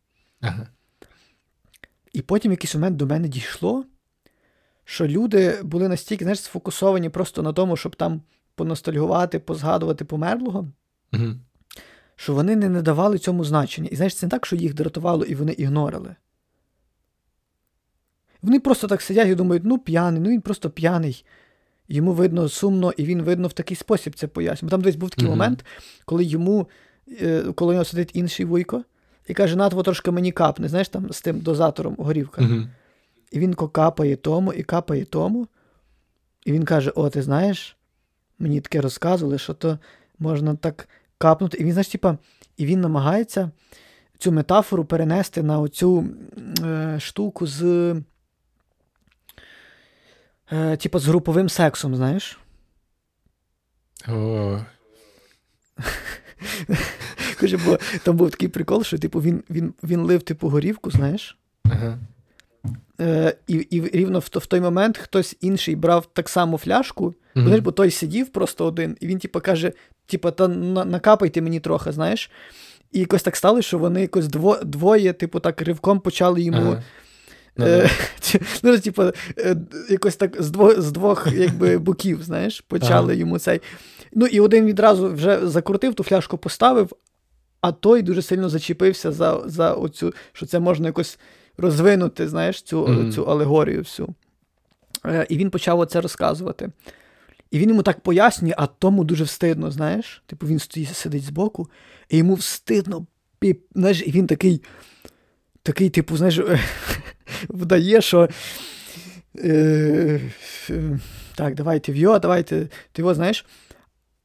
[0.40, 0.66] Ага.
[2.12, 3.84] І потім якийсь момент до мене дійшло,
[4.84, 8.22] що люди були настільки, знаєш, сфокусовані просто на тому, щоб там
[8.54, 10.72] поностальгувати, позгадувати померлого,
[11.12, 11.34] Угу.
[12.20, 13.88] Що вони не надавали цьому значення.
[13.92, 16.16] І знаєш, це не так, що їх дратувало і вони ігнорили.
[18.42, 21.24] Вони просто так сидять і думають, ну п'яний, ну він просто п'яний.
[21.88, 24.70] Йому видно сумно, і він видно в такий спосіб це пояснює.
[24.70, 25.38] Там десь був такий Мгм.
[25.38, 25.64] момент,
[26.04, 26.68] коли йому,
[27.20, 28.84] е, коли у нього сидить інший вуйко,
[29.28, 32.42] і каже, Натво трошки мені капне, знаєш, там з тим дозатором горівка.
[32.42, 32.62] Угу.
[33.30, 35.48] І він капає тому і капає тому.
[36.44, 37.76] І він каже: О, ти знаєш,
[38.38, 39.78] мені таке розказували, що то
[40.18, 40.88] можна так
[41.20, 41.58] капнути.
[41.58, 42.18] І він, знаєш, типа,
[42.56, 43.50] і він намагається
[44.18, 46.06] цю метафору перенести на оцю
[46.64, 47.62] е, штуку з.
[50.52, 52.38] Е, типа з груповим сексом, знаєш?
[54.08, 54.60] О,
[57.40, 61.38] Каже, бо там був такий прикол, що типу, він, він, він лив типу горівку, знаєш?
[61.64, 61.98] ага.
[63.00, 67.46] Е, і, і рівно в, в той момент хтось інший брав так само фляжку, Мгм.
[67.46, 69.72] Знаєш, бо той сидів просто один, і він, типу, каже:
[70.10, 72.30] типу, та накапайте мені трохи, знаєш.
[72.92, 76.58] І якось так стало, що вони якось дво, двоє, типу, так ривком почали йому.
[76.70, 76.82] Ага.
[77.56, 77.90] Ну, Е,
[78.62, 79.02] ну, типу,
[79.38, 79.56] е,
[79.90, 83.20] якось так з двох, з двох якби, боків, знаєш, почали Ага.
[83.20, 83.60] йому цей.
[84.12, 86.92] Ну, і один відразу вже закрутив, ту фляжку поставив,
[87.60, 91.18] а той дуже сильно зачепився за, за оцю, що це можна якось
[91.58, 93.12] розвинути, знаєш, цю, Мгм.
[93.12, 94.08] цю алегорію всю.
[95.06, 96.70] Е, І він почав оце розказувати.
[97.50, 100.22] І він йому так пояснює, а тому дуже встидно, знаєш.
[100.26, 101.70] Типу він стоїть, сидить збоку,
[102.08, 103.06] і йому встидно,
[103.74, 104.62] знаєш, і він такий,
[105.62, 106.40] такий, типу, знаєш,
[107.48, 108.28] вдає, що.
[109.38, 110.20] Е,
[111.34, 112.68] так, давайте в'йо, давайте.
[112.92, 113.46] Ти його знаєш.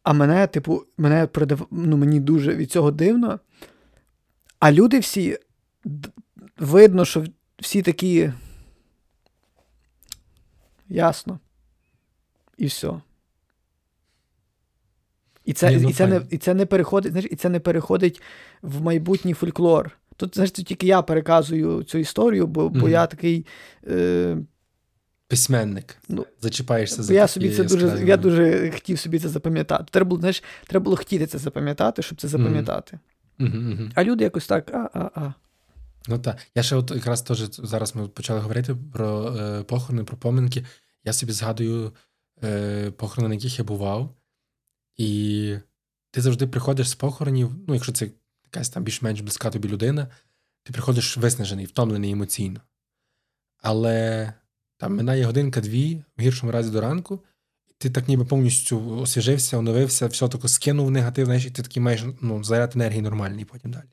[0.03, 3.39] А мене, типу, мене продав, ну, мені дуже від цього дивно.
[4.59, 5.37] А люди всі
[6.57, 7.25] видно, що
[7.59, 8.31] всі такі.
[10.89, 11.39] Ясно.
[12.57, 13.01] І все.
[15.45, 18.21] І це, ну, і, це не, і це не переходить, знаєш, і це не переходить
[18.61, 19.91] в майбутній фольклор.
[20.17, 22.89] Тут, знаєш, тут тільки я переказую цю історію, бо, бо Мгм.
[22.89, 23.45] я такий.
[23.87, 24.37] Е,
[25.27, 25.97] Письменник.
[26.09, 29.85] Ну, Зачіпаєшся за я такі собі це дуже, я дуже хотів собі це запам'ятати.
[29.91, 32.99] Треба було, знаєш, треба було хотіти це запам'ятати, щоб це запам'ятати.
[33.37, 33.91] Мгм.
[33.95, 35.33] А люди якось так, а, а, а.
[36.07, 36.37] Ну так.
[36.55, 40.65] Я ще от якраз теж зараз ми почали говорити про е, похорони, про поминки.
[41.03, 41.91] Я собі згадую
[42.43, 44.15] е, похорони, на яких я бував,
[44.97, 45.57] і
[46.11, 48.09] ти завжди приходиш з похоронів, ну, якщо це
[48.43, 50.07] якась там більш-менш близька тобі людина,
[50.63, 52.61] ти приходиш виснажений, втомлений емоційно.
[53.61, 54.33] Але
[54.77, 57.23] там минає годинка-дві, в гіршому разі до ранку,
[57.69, 61.83] і ти так ніби повністю освіжився, оновився, все тако скинув негатив, знаєш, і ти такий
[61.83, 63.89] маєш ну, заряд енергії нормальний потім далі.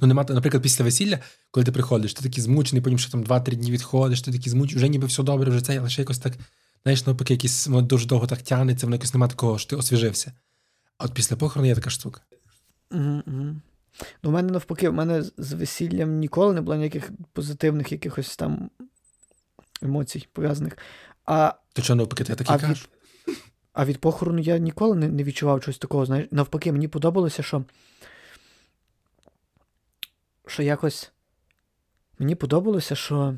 [0.00, 1.18] Ну, нема, наприклад, після весілля,
[1.50, 4.76] коли ти приходиш, ти такий змучений, потім ще там 2-3 дні відходиш, ти такий змучений,
[4.76, 6.32] вже ніби все добре, вже це, але ще якось так,
[6.82, 10.32] знаєш, навпаки, якісь воно дуже довго так тягнеться, воно якось немає такого, що ти освіжився.
[10.98, 12.20] А от після похорону є така штука.
[12.90, 13.56] Угу, угу.
[14.22, 18.70] Ну, у мене навпаки, в мене з- весіллям ніколи не було ніяких позитивних якихось там
[19.82, 20.78] емоцій пов'язаних.
[21.24, 22.88] А, То чого навпаки, ти такий кажеш?
[23.72, 26.06] а від похорону я ніколи не, не відчував чогось такого.
[26.06, 27.64] Знаєш, навпаки, мені подобалося, що.
[30.46, 31.12] Що якось.
[32.18, 33.34] Мені подобалося, що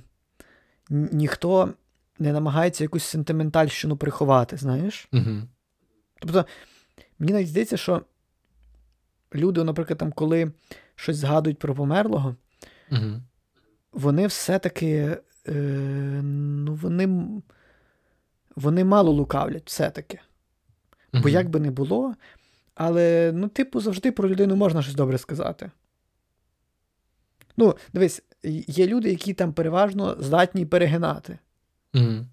[0.90, 1.74] ніхто
[2.20, 5.08] не намагається якусь сентиментальщину приховати, знаєш?
[5.12, 5.42] Угу.
[6.20, 6.46] Тобто,
[7.18, 8.02] мені навіть здається, що
[9.34, 10.52] люди, наприклад, там, коли
[10.94, 12.36] щось згадують про померлого,
[12.92, 13.22] Угу.
[13.92, 15.16] вони все-таки.
[15.48, 15.52] Е,
[16.22, 17.26] ну, вони,
[18.56, 20.20] вони мало лукавлять, все-таки.
[21.12, 22.14] Бо як би не було,
[22.74, 25.70] але, ну, типу, завжди про людину можна щось добре сказати.
[27.56, 28.22] Ну, дивись,
[28.66, 31.38] є люди, які там переважно здатні перегинати.
[31.94, 32.26] Угу.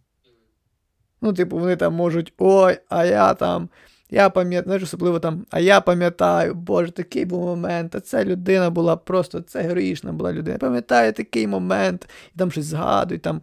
[1.21, 3.69] Ну, типу, вони там можуть, ой, а я там,
[4.09, 8.69] я пам'ятаю, знаєш, особливо там, а я пам'ятаю, боже, такий був момент, а ця людина
[8.69, 10.53] була просто, це героїчна була людина.
[10.53, 13.41] Я пам'ятаю такий момент, і там щось згадують там.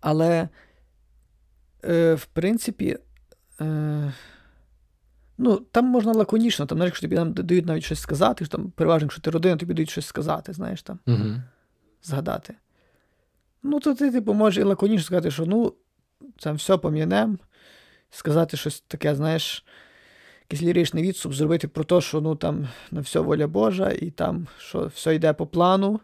[0.00, 0.48] Але,
[1.84, 2.98] е, в принципі,
[3.60, 4.12] е,
[5.38, 8.70] ну, там можна лаконічно, там, знаєш, якщо тобі там дають навіть щось сказати, що там,
[8.70, 11.42] переважно, якщо ти родина, тобі дають щось сказати, знаєш там Угу.
[12.02, 12.54] згадати.
[13.64, 15.74] Ну, то ти, типу, можеш і лаконічно сказати, що ну,
[16.38, 17.38] там все пом'янем,
[18.10, 19.64] сказати щось таке, знаєш,
[20.50, 24.46] якийсь ліричний відступ, зробити про те, що ну там на все воля Божа, і там
[24.58, 26.00] що все йде по плану.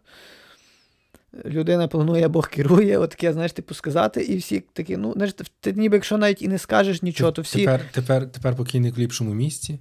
[1.44, 5.96] людина планує, Бог керує, отаке, знаєш, типу, сказати, і всі такі, ну, знаєш, ти, ніби
[5.96, 7.58] якщо навіть і не скажеш нічого, то всі.
[7.58, 9.78] Тепер, тепер, тепер покійник в ліпшому місці.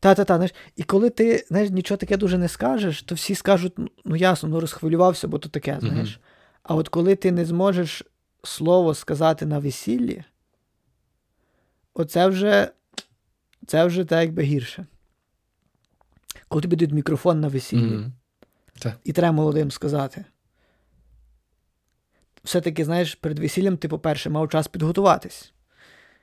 [0.00, 3.72] Та-та-та, знаєш, і коли ти знаєш, нічого таке дуже не скажеш, то всі скажуть,
[4.04, 6.10] ну, ясно, ну розхвилювався, бо то таке, знаєш.
[6.10, 6.18] Мгм.
[6.68, 8.02] А от коли ти не зможеш
[8.44, 10.24] слово сказати на весіллі,
[11.94, 12.70] оце вже,
[13.66, 14.86] це вже так якби гірше.
[16.48, 18.12] Коли тобі дають мікрофон на весіллі, Мгм.
[19.04, 20.24] і треба молодим сказати.
[22.44, 25.52] Все-таки, знаєш, перед весіллям ти, по-перше, мав час підготуватись.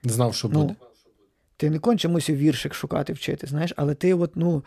[0.03, 0.75] Не знав, що буде.
[0.79, 0.87] Ну,
[1.57, 4.63] ти не конче мусив віршик шукати, вчити, знаєш, але ти от, ну,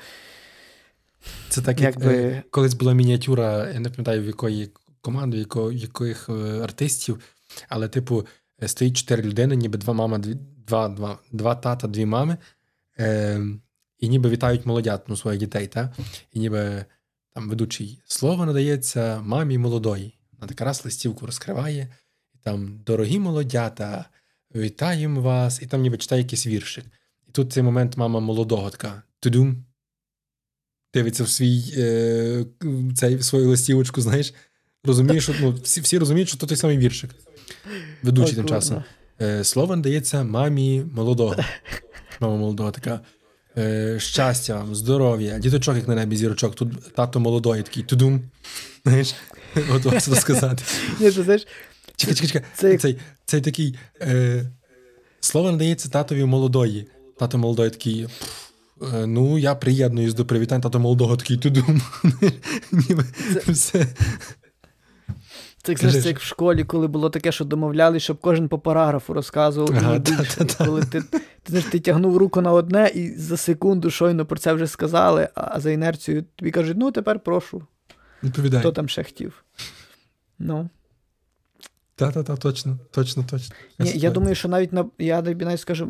[1.48, 4.70] Це так, як якби- е, колись була мініатюра, я не пам'ятаю, в якої
[5.06, 7.20] команди, яко, яких е, артистів,
[7.68, 8.26] але, типу,
[8.62, 10.18] е, стоїть чотири людини, ніби два мама,
[10.66, 12.36] два, два, два тата, дві мами,
[12.98, 13.40] е,
[13.98, 15.94] і ніби вітають молодят, ну, своїх дітей, та?
[16.32, 16.84] і ніби
[17.34, 20.18] там ведучий слово надається мамі молодої.
[20.32, 21.88] Вона така раз листівку розкриває,
[22.34, 24.04] і там дорогі молодята,
[24.54, 26.84] вітаємо вас, і там ніби читає якийсь віршик.
[27.28, 29.64] І тут цей момент мама молодого така тудум,
[30.94, 32.44] дивиться в свій е,
[32.94, 34.34] цей, свою листівочку, знаєш,
[34.84, 37.10] розуміє, що ну, всі, всі розуміють, що то той самий віршик.
[38.02, 38.84] Ведучий тим часом.
[39.20, 41.36] Е, слово надається мамі молодого.
[42.20, 43.00] Мама молодого така.
[43.58, 48.22] Е, щастя вам, здоров'я, діточок, як на небі зірочок, тут тато молодої, такий тудум.
[48.84, 49.14] Знаєш,
[49.68, 50.62] готовий це сказати.
[51.00, 51.46] ні, ти знаєш,
[51.96, 52.42] Чекай, чекай, чекай.
[52.56, 53.78] Це- Цей, цей такий.
[54.00, 54.44] Е,
[55.20, 56.86] слово надається татові молодої.
[57.18, 58.06] Тато молодої такий.
[58.94, 61.82] Е, Ну, я приєднуюсь до привітань, тато молодого такий тудум.
[62.72, 63.04] Ніби
[63.48, 63.86] все.
[65.66, 69.12] Це, як, знаєш, як в школі, коли було таке, що домовляли, щоб кожен по параграфу
[69.12, 69.70] розказував.
[69.76, 70.66] Ага, та, та, та.
[70.66, 71.02] Коли ти,
[71.42, 75.60] ти, ти тягнув руку на одне, і за секунду щойно про це вже сказали, а
[75.60, 77.62] за інерцією тобі кажуть, ну тепер прошу,
[78.22, 78.60] Відповідай.
[78.60, 79.44] хто там ще хотів.
[80.38, 80.68] Ну.
[81.94, 83.56] Та-та-та, точно, точно, точно.
[83.78, 85.88] Ні, я думаю, що навіть на я навіть скажу,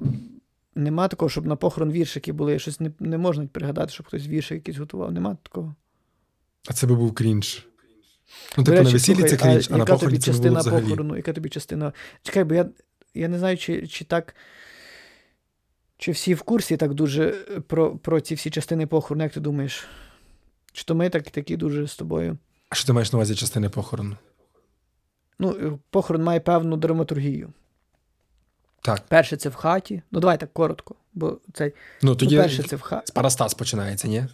[0.74, 2.58] нема такого, щоб на похорон віршики були.
[2.58, 5.12] Щось не, не можна пригадати, щоб хтось віршик якийсь готував.
[5.12, 5.74] Нема такого.
[6.68, 7.66] А це би був крінж.
[8.58, 10.82] Ну, типу, на весіллі це крінж, а, на похороні це не було взагалі.
[10.82, 11.16] похорону?
[11.16, 11.92] Яка тобі частина?
[12.22, 12.68] Чекай, бо я,
[13.14, 14.34] я не знаю, чи, чи так.
[15.98, 17.30] Чи всі в курсі так дуже
[17.66, 19.86] про, про ці всі частини похорону, як ти думаєш?
[20.72, 22.38] Чи то ми так, такі дуже з тобою?
[22.68, 24.16] А що ти маєш на увазі частини похорону?
[25.38, 27.52] Ну, похорон має певну драматургію.
[28.82, 29.02] Так.
[29.08, 30.02] Перше це в хаті.
[30.10, 30.94] Ну, давай так коротко.
[31.14, 33.06] Бо цей, Ну, ну, перше це в хаті.
[33.06, 34.26] з Парастас починається, ні?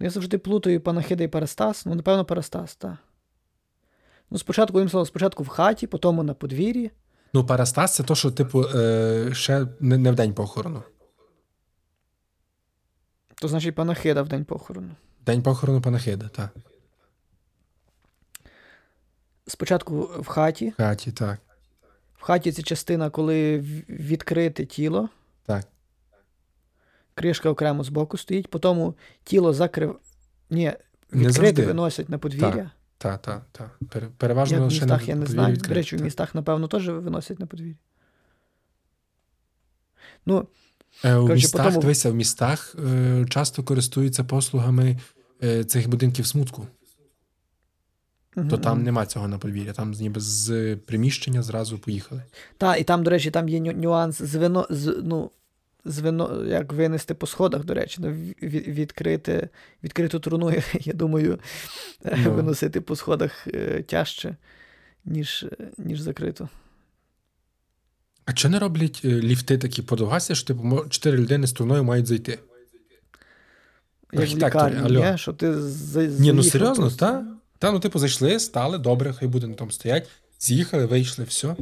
[0.00, 1.86] Я завжди плутаю панахида і Парастас.
[1.86, 2.96] Ну, напевно, Парастас, так.
[4.30, 6.90] Ну, спочатку, їм слово, спочатку в хаті, потім на подвір'ї.
[7.32, 10.82] Ну, Парастас це то, що, типу, е, ще не, не в день похорону.
[13.34, 14.90] То значить панахида в день похорону.
[15.26, 16.50] День похорону панахида, так.
[19.46, 20.68] Спочатку в хаті.
[20.70, 21.38] В хаті, так.
[22.16, 25.08] В хаті це частина, коли в- відкрите тіло.
[25.46, 25.64] Так.
[27.20, 29.98] Кришка окремо збоку стоїть, потім тіло закрив.
[30.50, 30.72] Ні,
[31.12, 32.70] Не відкрите виносять на подвір'я.
[32.98, 33.78] Так, так, так.
[33.90, 35.48] Пере- Переважно Як в містах, я не знаю.
[35.48, 37.74] До відкрите, речі, в містах, напевно, теж виносять на подвір'я.
[40.26, 40.46] Ну,
[41.04, 44.98] Е, у Коротше, містах, потому- дивися, в містах е, часто користуються послугами
[45.42, 46.66] е, цих будинків смутку.
[48.34, 49.72] То мгм, там нема цього на подвір'я.
[49.72, 52.22] Там ніби з приміщення зразу поїхали.
[52.58, 55.30] Та, і там, до речі, там є нюанс з вино, з, ну,
[55.84, 58.10] з вино, як винести по сходах, до речі, ну,
[58.42, 59.48] від, відкрити,
[59.84, 61.38] відкриту труну, я, думаю,
[62.04, 62.32] е, Ну.
[62.32, 64.36] виносити по сходах е, тяжче,
[65.04, 66.48] ніж, е, ніж закриту.
[68.24, 72.38] А чи не роблять ліфти такі подовгасті, що типу чотири людини з труною мають зайти?
[74.12, 75.18] Як в лікарні?
[75.18, 77.06] Щоб ти за, Ні, ну серйозно, просто.
[77.06, 77.26] та?
[77.58, 81.56] Та, ну, типу, зайшли, стали, добре, хай буде там стоять, з'їхали, вийшли, все,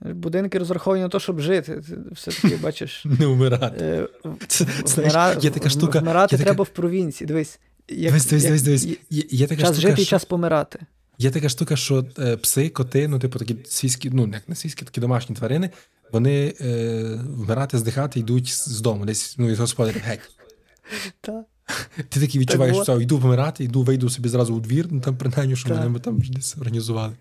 [0.00, 1.82] Будинки розраховані на те, щоб жити.
[1.88, 3.04] Ти Все-таки бачиш.
[3.04, 3.84] не вмирати.
[3.84, 5.98] е, є така штука.
[6.00, 7.28] Вмирати треба в провінції.
[7.28, 7.58] Дивись.
[7.88, 10.78] Дивись, дивись, дивись, є- така Час жити і час помирати.
[11.18, 14.84] є така штука, що е, пси, коти, ну, типу, такі свійські, ну, як не свійські,
[14.84, 15.70] такі домашні тварини,
[16.12, 17.02] вони е,
[17.36, 20.20] вмирати, здихати йдуть з дому, десь ну, із господарів геть.
[21.20, 21.44] Та.
[22.08, 25.56] Ти такий відчуваєш, що йду помирати, йду, вийду собі зразу у двір, ну там принаймні,
[25.56, 25.78] що Так.
[25.78, 27.12] мене там десь організували.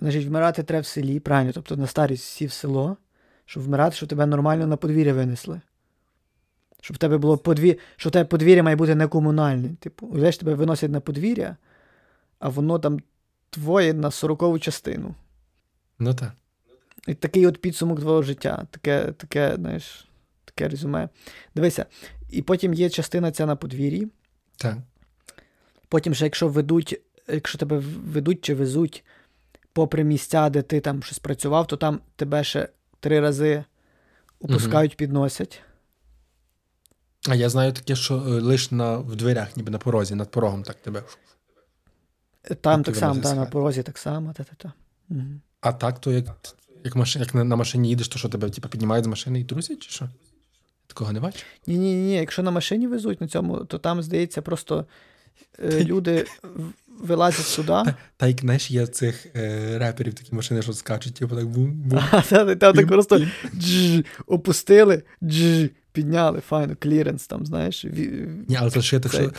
[0.00, 2.96] Значить, вмирати треба в селі, правильно, тобто на старість всі в село,
[3.44, 5.60] щоб вмирати, щоб тебе нормально на подвір'я винесли.
[6.80, 7.78] Щоб в тебе було подвір...
[7.96, 9.68] що в тебе подвір'я має бути не комунальне.
[9.80, 11.56] Типу, уявляєш, тебе виносять на подвір'я,
[12.38, 13.00] а воно там
[13.50, 15.14] твоє на сорокову частину.
[15.98, 16.32] Ну так.
[17.06, 20.08] І такий от підсумок твого життя, таке, таке, знаєш,
[20.44, 21.08] таке резюме.
[21.54, 21.86] Дивися,
[22.30, 24.08] і потім є частина ця на подвір'ї,
[24.56, 24.76] Так.
[25.88, 29.04] Потім ще, якщо ведуть, якщо тебе ведуть чи везуть
[29.72, 32.68] попри місця, де ти там щось працював, то там тебе ще
[33.00, 33.64] три рази
[34.40, 35.62] опускають, підносять.
[37.28, 40.62] А я знаю таке, що е, лиш на, в дверях, ніби на порозі, над порогом
[40.62, 41.02] так тебе.
[42.60, 44.32] Там так само, та, на порозі так само.
[44.32, 44.72] Та-та-та.
[45.08, 45.40] Мгм.
[45.60, 46.24] А так, то як,
[46.84, 49.78] як, машин, як на, машині їдеш, то що тебе типу, піднімають з машини і трусять,
[49.78, 50.08] чи що?
[50.86, 51.46] Такого не бачиш?
[51.66, 54.86] Ні, ні, ні, якщо на машині везуть на цьому, то там, здається, просто
[55.58, 56.26] е, люди
[57.00, 57.92] вилазять сюди.
[58.16, 62.00] Та як знаєш, є цих е, реперів такі машини, що скачуть, типу так бум-бум.
[62.28, 67.84] Та- так просто дж, опустили, дж, підняли, файно, кліренс там, знаєш.
[68.48, 69.30] Ні, але це ще так, що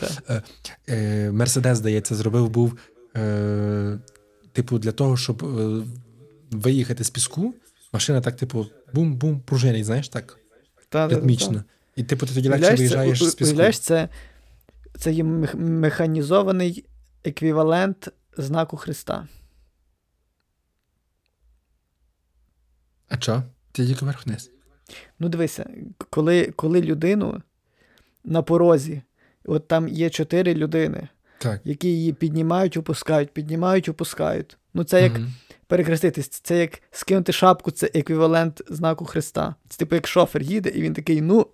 [0.88, 2.78] е, Мерседес, здається, зробив був,
[3.16, 3.98] е,
[4.52, 5.82] типу, для того, щоб е,
[6.50, 7.54] виїхати з піску,
[7.92, 10.36] машина так, типу, бум-бум, пружинить, знаєш, так, Та,
[10.88, 11.14] та, та, та.
[11.14, 11.64] ритмічно.
[11.96, 13.72] І типу ти тоді легше виїжджаєш з піску.
[13.72, 14.08] це,
[14.98, 16.84] це є мех- механізований
[17.24, 19.28] еквівалент знаку Христа.
[23.08, 23.42] А що?
[23.72, 24.50] Ти тільки вверх-вниз.
[25.18, 25.70] Ну, дивися,
[26.10, 27.42] коли, коли людину
[28.24, 29.02] на порозі,
[29.44, 31.08] от там є чотири людини,
[31.38, 31.60] Так.
[31.64, 34.58] які її піднімають, опускають, піднімають, опускають.
[34.74, 35.32] Ну, це як Мгм.
[35.66, 39.54] перехреститись, це як скинути шапку, це еквівалент знаку Христа.
[39.68, 41.46] Це типу як шофер їде, і він такий, ну,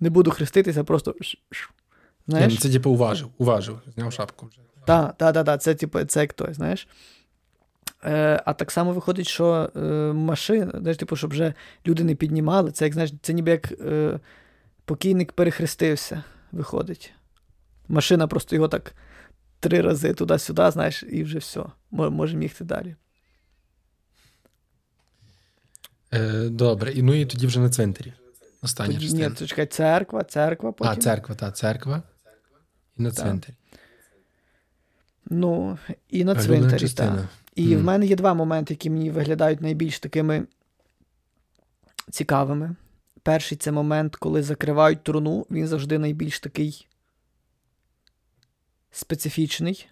[0.00, 1.14] не буду хреститися, просто.
[1.20, 1.70] ш.
[2.26, 2.52] Знаєш?
[2.52, 4.60] ну, це типу уважив, уважив, зняв шапку вже.
[4.86, 6.88] Так, так, так, та, це, типу, це як той, знаєш.
[8.04, 9.80] Е, а так само виходить, що е,
[10.12, 11.54] машина, знаєш, типу, щоб вже
[11.86, 14.20] люди не піднімали, це як знаєш, це ніби як е,
[14.84, 17.12] покійник перехрестився, виходить.
[17.88, 18.94] Машина просто його так
[19.60, 21.64] три рази туди-сюди, знаєш, і вже все.
[21.90, 22.96] Мо- Можемо їхати далі.
[26.12, 28.12] Е, добре, і ну і тоді вже на цвинтарі.
[28.62, 30.92] Остання ні, чекай, церква, церква, потім.
[30.92, 32.02] А, церква, та, церква.
[32.96, 33.18] І на Так.
[33.18, 33.54] цвинтарі.
[35.30, 35.78] Ну,
[36.08, 36.70] і на цвинтарі.
[36.70, 36.78] Та.
[36.78, 37.28] частина.
[37.54, 40.46] І в мене є два моменти, які мені виглядають найбільш такими
[42.10, 42.76] цікавими.
[43.22, 45.46] Перший це момент, коли закривають труну.
[45.50, 46.86] Він завжди найбільш такий
[48.90, 49.86] специфічний,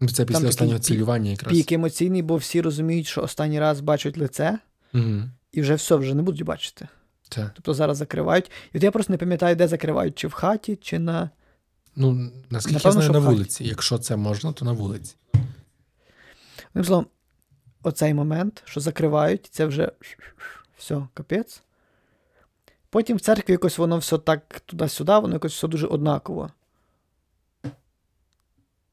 [0.00, 1.52] Ну, Це після такий останнього цілювання якраз.
[1.52, 4.58] пік емоційний, бо всі розуміють, що останній раз бачать лице,
[4.94, 5.22] Угу.
[5.52, 6.88] і вже все, вже не будуть бачити.
[7.28, 7.50] Це.
[7.54, 8.50] Тобто зараз закривають.
[8.72, 11.30] І от я просто не пам'ятаю, де закривають, чи в хаті, чи на.
[12.00, 13.34] Ну, наскільки Напевно, я знаю, на хаті.
[13.36, 13.64] вулиці.
[13.64, 15.16] Якщо це можна, то на вулиці.
[16.68, 17.06] Одним словом,
[17.82, 19.92] оцей момент, що закривають, це вже
[20.76, 21.62] все, капець.
[22.90, 26.50] Потім в церкві якось воно все так туди-сюди, воно якось все дуже однаково.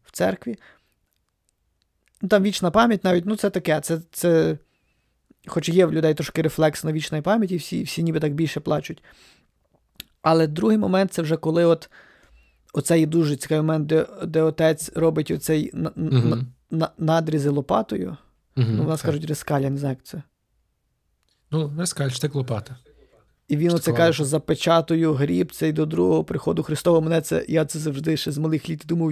[0.04, 0.60] В церкві.
[2.22, 4.58] Ну, там вічна пам'ять навіть, ну це таке, це, це
[5.48, 9.04] хоч є в людей трошки рефлекс на вічної пам'яті, всі, всі ніби так більше плачуть.
[10.22, 11.90] Але другий момент це вже коли от
[12.76, 18.18] оцей дуже цікавий момент, де, де отець робить оцей на, на, на, надрізи лопатою.
[18.58, 18.68] Угу.
[18.70, 20.24] Ну, у нас кажуть рискаль, я не знаю, як це.
[21.52, 22.76] Ну, верскаль, штик лопата.
[23.48, 27.02] І він оце каже, що запечатую гріб цей до другого приходу Христового.
[27.02, 29.12] Мене це, я це завжди ще з малих літ думав.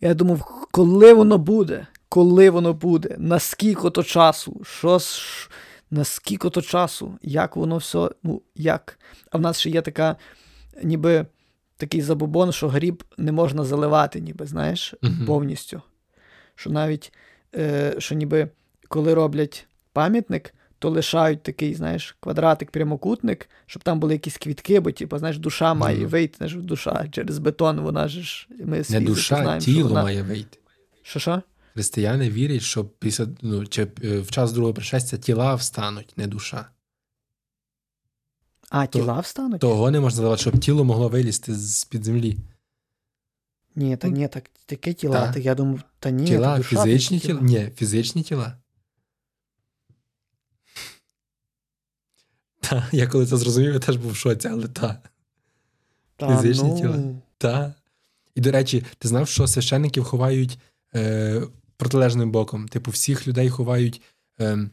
[0.00, 1.86] Я думав, коли воно буде?
[2.08, 3.16] Коли воно буде?
[3.18, 4.60] Наскільки то часу?
[4.64, 5.50] Що ж,
[5.90, 7.18] наскільки то часу?
[7.22, 8.10] Як воно все?
[8.22, 8.98] Ну, як?
[9.30, 10.16] А в нас ще є така,
[10.82, 11.26] ніби
[11.76, 15.26] такий забобон, що гріб не можна заливати, ніби, знаєш, Мгм.
[15.26, 15.82] повністю.
[16.54, 17.12] Що навіть,
[17.54, 18.48] е, що ніби
[18.88, 24.92] коли роблять пам'ятник, то лишають такий, знаєш, квадратик, прямокутник, щоб там були якісь квітки, бо,
[24.92, 29.36] типу, знаєш, душа має вийти, знаєш, душа через бетон, вона ж ми з Не душа,
[29.36, 30.02] знаємо, що тіло вона...
[30.02, 30.58] має вийти.
[31.02, 31.42] Що що?
[31.74, 36.66] Християни вірять, що після ну, чи е, в час другого пришестя тіла встануть, не душа.
[38.72, 39.60] А, То- тіла встануть?
[39.60, 42.38] Того не можна давати, щоб тіло могло вилізти з-під землі.
[43.74, 45.26] Ні, та ні, так таке тіла.
[45.26, 45.32] Та.
[45.32, 47.40] Так я думав, та ні, тіла, та душа, фізичні такі тіла?
[47.40, 48.56] Ні, фізичні тіла.
[52.60, 55.02] Та, я коли це зрозумів, я теж був в шоці, але та.
[56.16, 56.98] Та, фізичні ну, тіла.
[57.38, 57.74] Та.
[58.34, 60.58] І, до речі, ти знав, що священників ховають
[60.94, 61.42] е,
[61.76, 62.68] протилежним боком.
[62.68, 64.00] Типу, всіх людей ховають
[64.40, 64.68] е,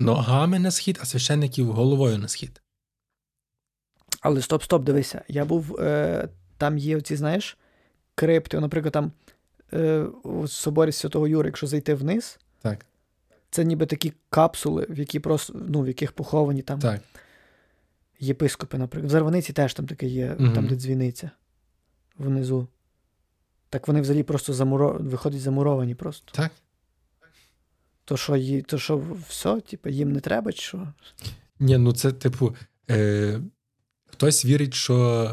[0.00, 2.62] ногами на схід, а священників головою на схід.
[4.20, 5.22] Але стоп, стоп, дивися.
[5.28, 5.80] Я був.
[5.80, 6.28] Е,
[6.58, 7.58] там є оці, знаєш,
[8.14, 9.12] крипти, наприклад, там
[9.72, 12.86] е, у соборі Святого Юри, якщо зайти вниз, Так,
[13.50, 17.00] це ніби такі капсули, в які просто, ну, в яких поховані там так.
[18.20, 19.08] єпископи, наприклад.
[19.10, 20.54] В Зарваниці теж там таке є, Мгм.
[20.54, 21.30] там, де дзвіниця
[22.18, 22.68] внизу.
[23.68, 24.96] Так вони взагалі просто замуро...
[25.00, 26.32] виходять замуровані просто.
[26.32, 26.52] Так.
[28.04, 28.62] То що, ї...
[28.62, 30.92] то що все, типу, їм не треба, чи що?
[31.60, 32.54] Ні, ну це, типу,
[32.90, 33.40] е,
[34.06, 35.30] хтось вірить, що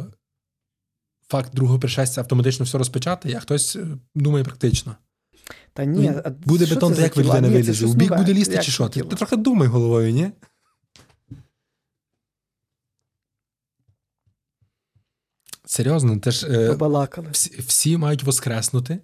[1.27, 4.95] факт другого пришестя автоматично все розпечатає, а хтось е, думає практично.
[5.73, 7.35] Та ні, Ну, а буде що бетон, це то за як ви тіла?
[7.35, 7.85] людина Ні, вилізе?
[7.85, 8.89] У бік буде лізти чи що?
[8.89, 10.31] Ти, ти трохи думай головою, ні?
[15.65, 16.77] Серйозно, те ж е,
[17.31, 18.99] всі, всі мають воскреснути,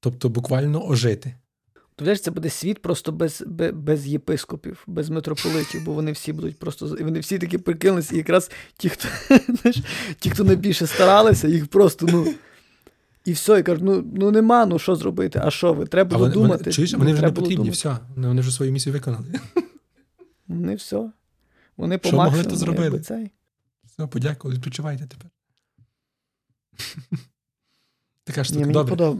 [0.00, 1.34] тобто буквально ожити.
[1.98, 6.58] То це буде світ просто без, без, без єпископів, без митрополитів, бо вони всі будуть
[6.58, 6.96] просто.
[6.96, 9.08] І вони всі такі прикинулись, і якраз ті, хто,
[9.48, 9.82] знаєш,
[10.18, 12.34] ті, хто найбільше старалися, їх просто, ну.
[13.24, 15.86] І все, і кажуть, ну, ну нема, ну що зробити, а що ви?
[15.86, 16.62] Треба А було вони, думати.
[16.64, 17.72] вони, чуєш, ну, вони вже не потрібні, думати.
[17.72, 17.96] все.
[18.14, 19.26] Вони вони вже свою місію виконали.
[20.48, 21.10] Вони все.
[21.76, 23.00] Вони по Що могли, то зробили.
[23.00, 23.30] цей.
[23.86, 25.30] Все, подякували, відпочивайте тепер.
[28.24, 28.60] Така Ні, штука.
[28.60, 28.90] мені, Добре.
[28.90, 29.18] подоб...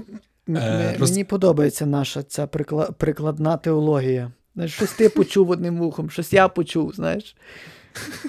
[0.48, 2.84] м- Е, роз- мені подобається наша ця прикла...
[2.90, 4.32] прикладна теологія.
[4.54, 7.36] Знаєш, щось ти почув одним вухом, щось я почув, знаєш.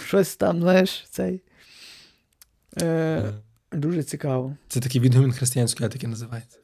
[0.06, 1.42] Щось там, знаєш, цей.
[2.82, 3.34] Е, Е,
[3.72, 4.56] дуже цікаво.
[4.68, 6.58] Це такий відгомін християнської етики називається.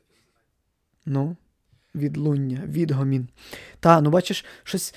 [1.05, 1.35] Ну,
[1.95, 3.27] відлуння, відгомін.
[3.79, 4.93] Та, ну бачиш, щось.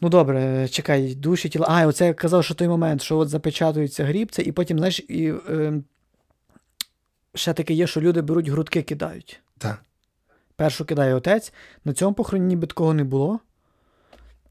[0.00, 1.66] Ну добре, чекай, душі тіла.
[1.68, 5.32] А, оце я казав, що той момент, що от запечатується грібця, і потім, знаєш, і
[5.50, 5.72] е,
[7.34, 9.40] ще таке є, що люди беруть грудки кидають.
[9.58, 9.82] Так.
[10.56, 11.52] Першу кидає отець.
[11.84, 13.40] На цьому похороні ніби такого не було.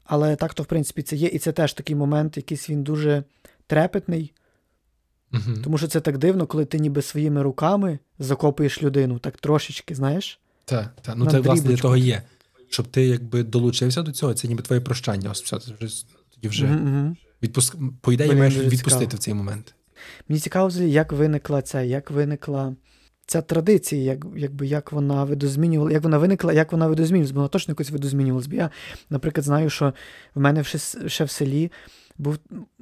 [0.04, 1.28] Але так то, в принципі, це є.
[1.28, 3.24] І це теж такий момент, якийсь він дуже
[3.66, 4.32] трепетний,
[5.32, 5.56] Угу.
[5.64, 10.40] тому що це так дивно, коли ти ніби своїми руками закопуєш людину, так трошечки, знаєш.
[10.64, 11.14] Так, так.
[11.18, 12.22] Ну це власне для того є.
[12.68, 15.30] Щоб ти якби долучився до цього, це ніби твоє прощання.
[15.30, 15.58] Ось все,
[16.34, 17.16] тоді вже мгм.
[17.42, 17.76] відпуск...
[18.00, 19.16] по ідеї маєш відпустити цікаво.
[19.16, 19.74] в цей момент.
[20.28, 22.74] Мені цікаво, взагалі, як виникла ця, як виникла
[23.28, 27.48] ця традиція, як, якби, як вона видозмінювала, як вона виникла, як вона видозмінювалась, бо вона
[27.48, 28.46] точно якось видозмінювалась.
[28.46, 28.70] Бо я,
[29.10, 29.92] наприклад, знаю, що
[30.34, 31.72] в мене ще, ще в селі
[32.18, 32.38] був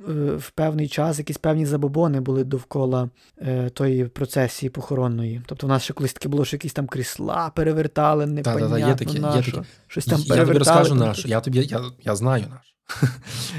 [0.08, 5.42] е, в певний час якісь певні забобони були довкола е, тої процесії похоронної.
[5.46, 9.12] Тобто в нас ще колись таке було, що якісь там крісла перевертали, непонятно є таке,
[9.12, 9.52] є на що.
[9.52, 9.64] таке.
[9.86, 11.26] Щось там я тобі розкажу наш.
[11.26, 12.76] Я тобі я, я знаю наш.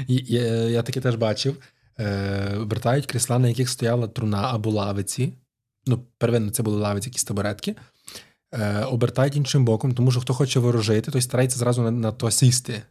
[0.08, 1.56] Я, я таке теж бачив.
[1.98, 5.32] Е, обертають крісла, на яких стояла труна або лавиці.
[5.88, 7.74] Ну, первинно це були лавиці, якісь табуретки.
[8.52, 12.30] Е, обертають іншим боком, тому що хто хоче ворожити, той старається зразу на, на то
[12.30, 12.82] сісти.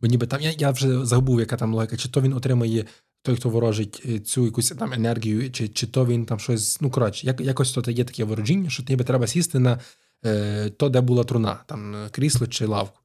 [0.00, 2.84] Бо ніби там, я, я вже забув, яка там логіка, чи то він отримає
[3.22, 6.80] той, хто ворожить е, цю якусь там енергію, чи, чи то він там щось.
[6.80, 9.80] Ну, коротше, як, якось то є таке ворожіння, що ніби треба сісти на
[10.24, 12.98] е, то, де була труна, там е, крісло чи лавку.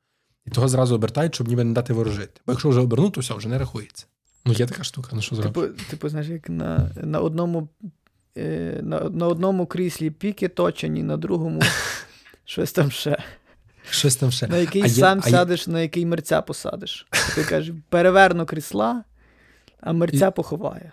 [0.46, 2.42] І того зразу обертають, щоб ніби не дати ворожити.
[2.46, 4.06] Бо якщо вже обернути, то все, вже не рахується.
[4.46, 5.64] Ну, є така штука, ну що зробиш?
[5.64, 7.70] Типу, типу, знаєш, як на, на одному.
[8.38, 11.62] Е, На, на одному кріслі піки точені, на другому
[12.46, 13.18] щось там ще.
[13.90, 14.48] Щось там ще.
[14.48, 17.08] На який А сам а є- сядеш, на який мерця посадиш.
[17.36, 19.04] Ти кажеш, переверну крісла,
[19.82, 20.92] а мерця поховає.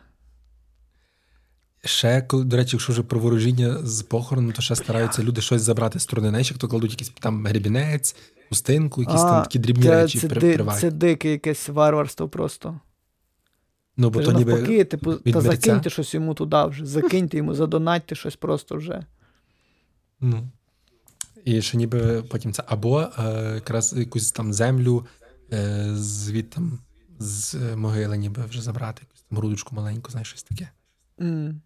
[1.84, 5.98] Ще, до речі, якщо вже про ворожіння з похорону, то ще стараються люди щось забрати
[5.98, 6.28] з сторони.
[6.28, 8.16] Знаєш, то кладуть якийсь там гребінець,
[8.48, 12.80] хустинку, якісь там такі дрібні Це, речі це, при, це дике якесь варварство просто.
[13.96, 18.36] Ну, бо то ніби типу, та закиньте щось йому туди вже, закиньте йому, задонатьте щось
[18.36, 19.06] просто вже.
[20.20, 20.48] Ну.
[21.44, 25.06] І що ніби потім це або е, якраз якусь там землю
[25.52, 26.78] е, звідтам
[27.18, 30.68] з могили, ніби вже забрати, якусь там грудочку маленьку, знаєш, щось таке.
[31.20, 31.60] М.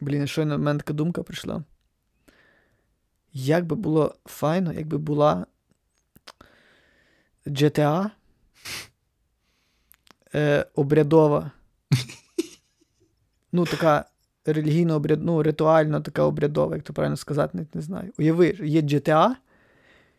[0.00, 1.64] Блін, щойно в мене така думка прийшла.
[3.32, 5.46] Як би було файно, якби була
[7.46, 8.10] GTA
[10.34, 11.50] е, обрядова.
[13.52, 14.04] Ну, така
[14.44, 18.12] релігійно обряд, ну, ритуально така обрядова, як то правильно сказати, навіть не знаю.
[18.18, 19.30] Уяви, є GTA,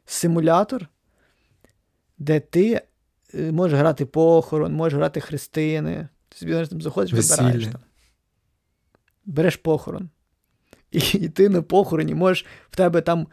[0.05, 0.88] симулятор,
[2.18, 2.82] де ти
[3.34, 6.07] е, можеш грати похорон, можеш грати хрестини.
[6.30, 7.82] Ти собі там заходиш, вибираєш там.
[9.26, 10.09] Береш похорон.
[10.91, 13.28] І, і ти на похороні можеш в тебе там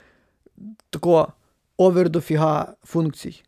[0.90, 1.32] тако
[1.76, 3.42] овер дофіга функцій.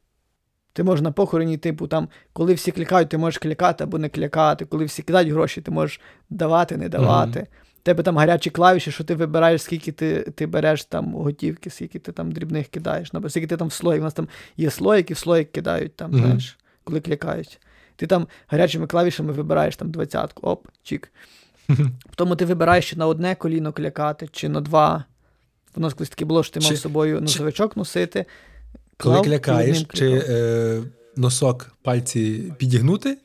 [0.81, 4.65] Ти можеш на похороні, типу, там, коли всі клікають, ти можеш клікати або не клікати.
[4.65, 6.01] Коли всі кидають гроші, ти можеш
[6.31, 7.47] давати, не давати.
[7.81, 11.99] В тебе там гарячі клавіші, що ти вибираєш, скільки ти, ти береш там готівки, скільки
[11.99, 13.13] ти там дрібних кидаєш.
[13.13, 14.01] Наприклад, скільки ти там в слої.
[14.01, 17.61] У нас там є слоїк, і в слоїк кидають, там, знаєш, коли клікають.
[17.97, 21.13] Ти там гарячими клавішами вибираєш там двадцятку, оп, чік.
[22.15, 25.05] Тому ти вибираєш, чи на одне коліно клякати, чи на два.
[25.77, 28.27] У нас колись таке було, що ти мав з собою носовичок носити.
[29.01, 30.83] Коли клав, клякаєш, чи е,
[31.17, 33.19] носок пальці підігнути,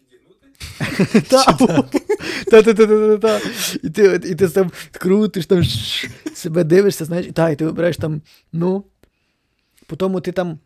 [1.29, 3.39] Та, та, та, та, та, та.
[3.83, 5.63] І ти, і ти там крутиш, там
[6.33, 8.21] себе дивишся, знаєш, і та, і ти вибираєш там,
[8.53, 8.83] ну.
[9.87, 10.59] Потім ти там,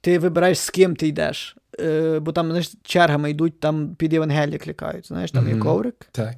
[0.00, 1.56] ти вибираєш, з ким ти йдеш.
[1.80, 5.08] Е, бо там, знаєш, чергами йдуть, там під Євангелія клікають.
[5.08, 6.34] Знаєш, там є коврик, так.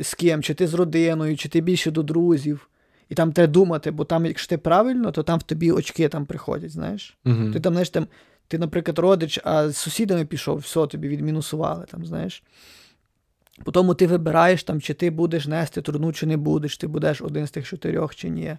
[0.00, 2.68] з ким, чи ти з родиною, чи ти більше до друзів.
[3.10, 6.26] І там треба думати, бо там, якщо ти правильно, то там в тобі очки там
[6.26, 7.16] приходять, знаєш.
[7.26, 7.50] Угу.
[7.52, 8.06] Ти там, знаєш, там,
[8.48, 12.42] ти, наприклад, родич, а з сусідами пішов, все, тобі відмінусували, там, знаєш.
[13.64, 17.46] Потім ти вибираєш, там, чи ти будеш нести труну, чи не будеш, ти будеш один
[17.46, 18.56] з тих чотирьох, чи ні.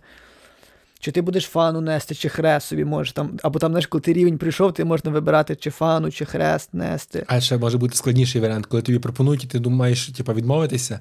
[1.00, 3.40] Чи ти будеш фану нести, чи хрест собі можеш там.
[3.44, 7.26] Або там, знаєш, коли ти рівень прийшов, ти можна вибирати, чи фану, чи хрест нести.
[7.28, 11.00] А ще може бути складніший варіант, коли тобі пропонують, і ти думаєш, типу, відмовитися,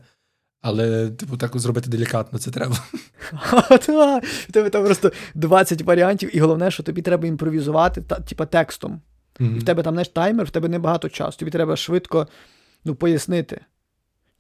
[0.62, 2.76] але типу так зробити делікатно це треба.
[4.48, 9.00] В тебе там просто 20 варіантів, і головне, що тобі треба імпровізувати, та, типа текстом.
[9.40, 11.38] І в тебе там знаєш, таймер, в тебе небагато часу.
[11.38, 12.28] Тобі треба швидко
[12.84, 13.61] ну, пояснити,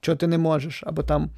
[0.00, 0.82] що ти не можеш.
[0.86, 1.30] Або там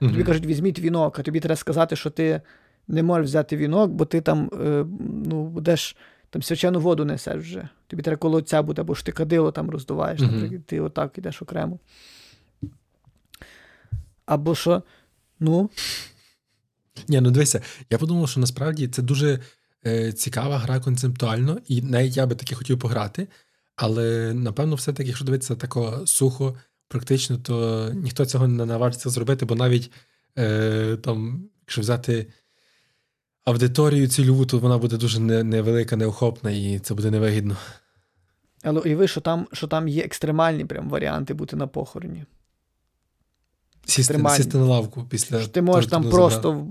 [0.00, 2.40] тобі кажуть, візьміть вінок, а тобі треба сказати, що ти
[2.88, 4.84] не можеш взяти вінок, бо ти там е,
[5.26, 5.96] ну, будеш
[6.30, 7.68] там свячену воду несеш вже.
[7.86, 10.32] Тобі треба коло отця буде, або ж ти кадило там роздуваєш, Мгм.
[10.34, 11.78] наприклад, ти отак ідеш окремо.
[14.26, 14.82] Або що,
[15.40, 15.70] ну,
[17.08, 19.40] Ні, ну дивися, я подумав, що насправді це дуже
[19.86, 23.28] е, цікава гра концептуально, і навіть я би таки хотів пограти.
[23.76, 26.56] Але напевно, все-таки, якщо дивитися тако сухо,
[26.88, 29.90] практично, то ніхто цього не наважиться зробити, бо навіть
[30.38, 32.26] е, там, якщо взяти
[33.44, 37.56] аудиторію цільову, то вона буде дуже не- невелика, неохопна, і це буде невигідно.
[38.62, 42.24] але уяви, що там, що там є екстремальні прям варіанти бути на похороні.
[43.84, 45.40] Сісти, сісти на лавку після.
[45.40, 46.66] Що ти можеш того, там просто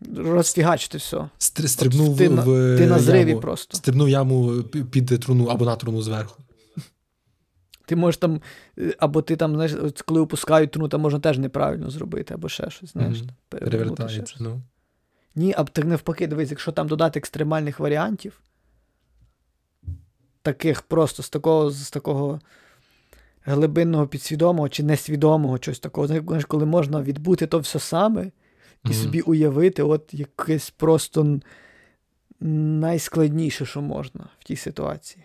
[0.00, 0.36] забрав.
[0.36, 1.16] розфігачити все.
[1.38, 3.76] Стр- стрибнув ти, в ти на зриві яму, просто.
[3.76, 6.42] стрибнув яму під труну або на труну зверху.
[7.86, 8.40] Ти можеш там,
[8.78, 12.70] е, або ти там, знаєш, коли опускають труну, там можна теж неправильно зробити, або ще
[12.70, 13.16] щось, знаєш.
[13.16, 14.34] Ще Перевертається.
[14.40, 14.62] Ну.
[15.34, 18.40] Ні, а так навпаки, дивись, якщо там додати екстремальних варіантів,
[20.42, 22.40] таких просто з такого, з такого
[23.50, 28.24] глибинного підсвідомого чи несвідомого чогось такого, знаєш, коли можна відбути то все саме
[28.84, 28.94] і Мгм.
[28.94, 31.40] собі уявити от якесь просто
[32.40, 35.24] найскладніше, що можна в тій ситуації.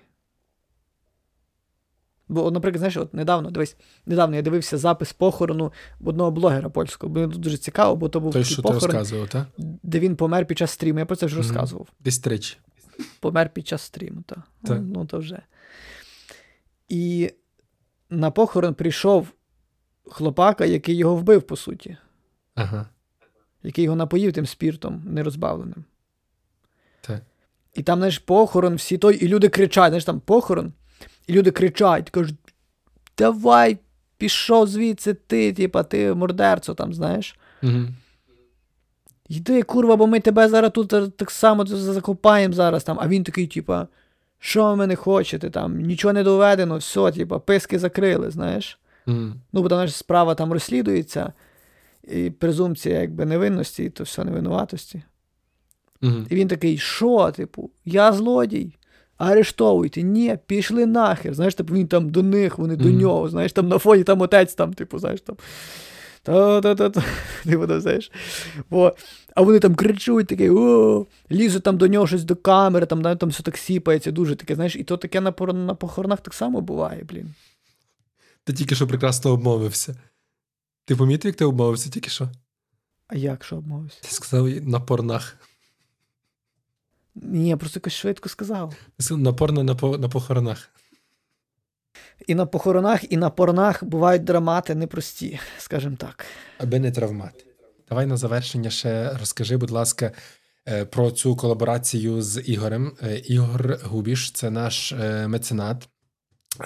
[2.27, 5.73] Бо, наприклад, знаєш, от недавно, дивись, недавно я дивився запис похорону
[6.03, 7.13] одного блогера польського.
[7.13, 9.47] Було дуже цікаво, бо то був Той, що ти розказував, так?
[9.83, 10.99] де він помер під час стріму.
[10.99, 11.43] Я про це вже Мгм.
[11.47, 11.87] розказував.
[11.99, 12.57] Десь тричі.
[13.19, 14.39] Помер під час стріму, так.
[14.63, 14.81] Так.
[14.83, 15.41] Ну, то вже.
[16.89, 17.31] І
[18.09, 19.27] на похорон прийшов
[20.11, 21.97] хлопака, який його вбив, по суті,
[22.55, 22.85] Ага.
[23.63, 25.83] який його напоїв тим спіртом нерозбавленим.
[27.01, 27.21] Так.
[27.73, 30.73] І там, знаєш, похорон, всі той, і люди кричать, знаєш, там похорон,
[31.27, 32.35] і люди кричать, кажуть:
[33.17, 33.77] давай,
[34.17, 37.39] пішов звідси ти, типа, ти мордерцо там, знаєш.
[37.63, 37.87] Угу.
[39.29, 42.97] Йди, курва, бо ми тебе зараз тут е, так само закопаємо зараз там.
[43.01, 43.87] А він такий, типа,
[44.39, 45.79] що ви мене хочете там?
[45.79, 48.79] Нічого не доведено, все, типа, писки закрили, знаєш.
[49.07, 49.17] Угу.
[49.53, 51.33] Ну, бо там знаєш, справа там розслідується,
[52.03, 55.03] і презумпція якби невинності, то все невинуватості.
[56.01, 56.25] Угу.
[56.29, 58.75] І він такий, що, типу, я злодій.
[59.17, 61.33] Арештовуйте, ні, пішли нахер.
[61.33, 63.29] Знаєш, типу, він там до них, вони до нього.
[63.29, 65.35] Знаєш, там на фоні там отець, там, типу, знаєш, там.
[66.25, 67.03] Та-та-та-та.
[67.43, 68.11] Типу, там, знаєш.
[68.69, 68.95] Бо,
[69.35, 73.19] а вони там кричуть, такі, о, лізуть там до нього щось до камери, там, навіть
[73.19, 76.61] там все так сіпається, дуже таке, знаєш, і то таке на, на похоронах так само
[76.61, 77.33] буває, блін.
[78.43, 79.95] Ти тільки що прекрасно обмовився.
[80.85, 82.29] Ти помітив, як ти обмовився тільки що?
[83.07, 83.97] А як що обмовився?
[84.01, 85.37] Ти сказав на порнах.
[87.15, 88.75] Ні, я просто якось швидко сказав.
[88.97, 90.69] Ти сказав на порно на, по, на похоронах.
[92.27, 96.25] І на похоронах, і на порнах бувають драмати непрості, скажімо так.
[96.57, 97.45] Аби не травмати.
[97.89, 100.11] Давай на завершення ще розкажи, будь ласка,
[100.67, 102.91] е, про цю колаборацію з Ігорем.
[103.03, 105.89] Е, Ігор Губіш це наш е, меценат,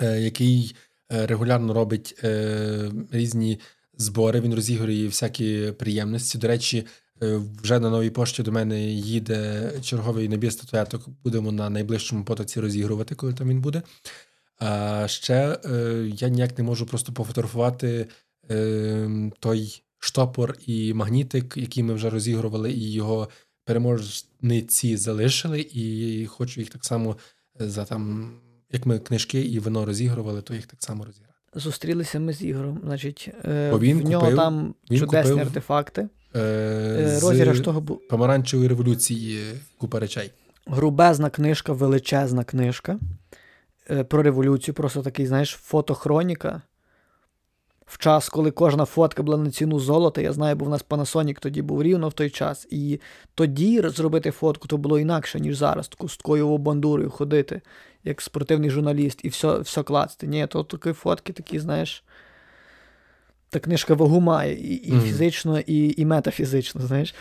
[0.02, 0.76] який
[1.10, 2.26] регулярно робить
[3.12, 3.60] різні
[3.98, 4.42] збори.
[4.42, 6.38] Він розігрує всякі приємності.
[6.38, 6.86] До речі,
[7.64, 11.10] вже на новій пошті до мене їде черговий набір статуеток.
[11.24, 13.82] Будемо на найближчому потоці розігрувати, коли там він буде.
[14.60, 18.08] А ще е, я ніяк не можу просто пофотографувати
[18.52, 23.30] е, той штопор і магнітик, який ми вже розігрували, і його
[23.66, 27.18] переможниці залишили, і хочу їх так само
[27.60, 28.32] за там,
[28.72, 31.34] як ми книжки і вино розігрували, то їх так само розіграти.
[31.56, 32.80] Зустрілися ми з Ігорем.
[32.84, 36.08] Значить, е, Бо він в нього купив- там він чудесні купив, артефакти.
[36.36, 39.40] Е, Е, Розіграш того був помаранчевої революції
[39.78, 40.32] купа речей.
[40.68, 43.00] грубезна книжка, величезна книжка.
[43.90, 46.62] Е, Про революцію, просто такий, знаєш, фотохроніка.
[47.86, 51.40] В час, коли кожна фотка була на ціну золота, я знаю, бо в нас Panasonic
[51.40, 52.68] тоді був рівно в той час.
[52.70, 53.00] І
[53.36, 57.62] тоді зробити фотку то було інакше, ніж зараз, таку з такою бандурою ходити,
[58.04, 60.28] як спортивний журналіст, і все, все класти.
[60.28, 62.04] Ні, то такі фотки такі, знаєш.
[63.50, 65.02] та книжка вагу має і, і Мгм.
[65.02, 67.16] фізично, і, і метафізично, знаєш.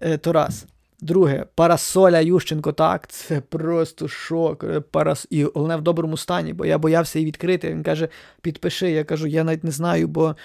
[0.00, 0.66] Е, то раз.
[1.04, 4.64] Друге, Парасоля Ющенко, так, це просто шок.
[4.90, 5.26] Парас...
[5.30, 7.70] І головне в доброму стані, бо я боявся її відкрити.
[7.70, 8.08] Він каже:
[8.40, 8.90] підпиши.
[8.90, 10.36] Я кажу, я навіть не знаю, бо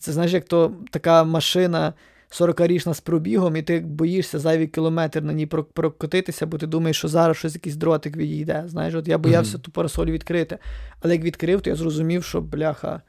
[0.00, 1.92] це знаєш, як то така машина
[2.30, 7.08] 40-річна з пробігом, і ти боїшся зайвий кілометр на ній прокотитися, бо ти думаєш, що
[7.08, 8.64] зараз щось якийсь дротик відійде.
[8.66, 9.60] Знаєш, от я боявся Мгм.
[9.62, 10.58] ту парасолю відкрити.
[11.00, 13.02] Але як відкрив, то я зрозумів, що бляха.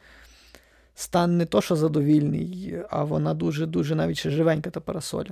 [0.95, 5.29] Стан не то, що задовільний, а вона дуже-дуже навіть ще живенька та парасоля.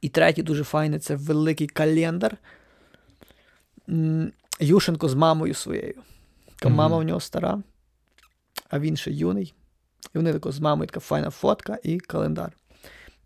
[0.00, 2.36] І третє дуже файне це великий календар.
[3.88, 5.94] М, Ющенко з мамою своєю.
[6.56, 6.76] Така Мгм.
[6.78, 7.62] Мама в нього стара,
[8.70, 9.54] а він ще юний.
[10.14, 12.52] І вони тако з мамою така файна фотка і календар.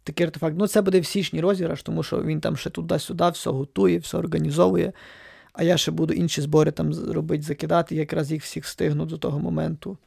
[0.04, 0.56] Такий артефакт.
[0.58, 4.18] Ну, це буде в січні розіграш, тому що він там ще туди-сюди все готує, все
[4.18, 4.92] організовує.
[5.52, 9.38] А я ще буду інші збори там робити, закидати, якраз їх всіх встигну до того
[9.38, 9.98] моменту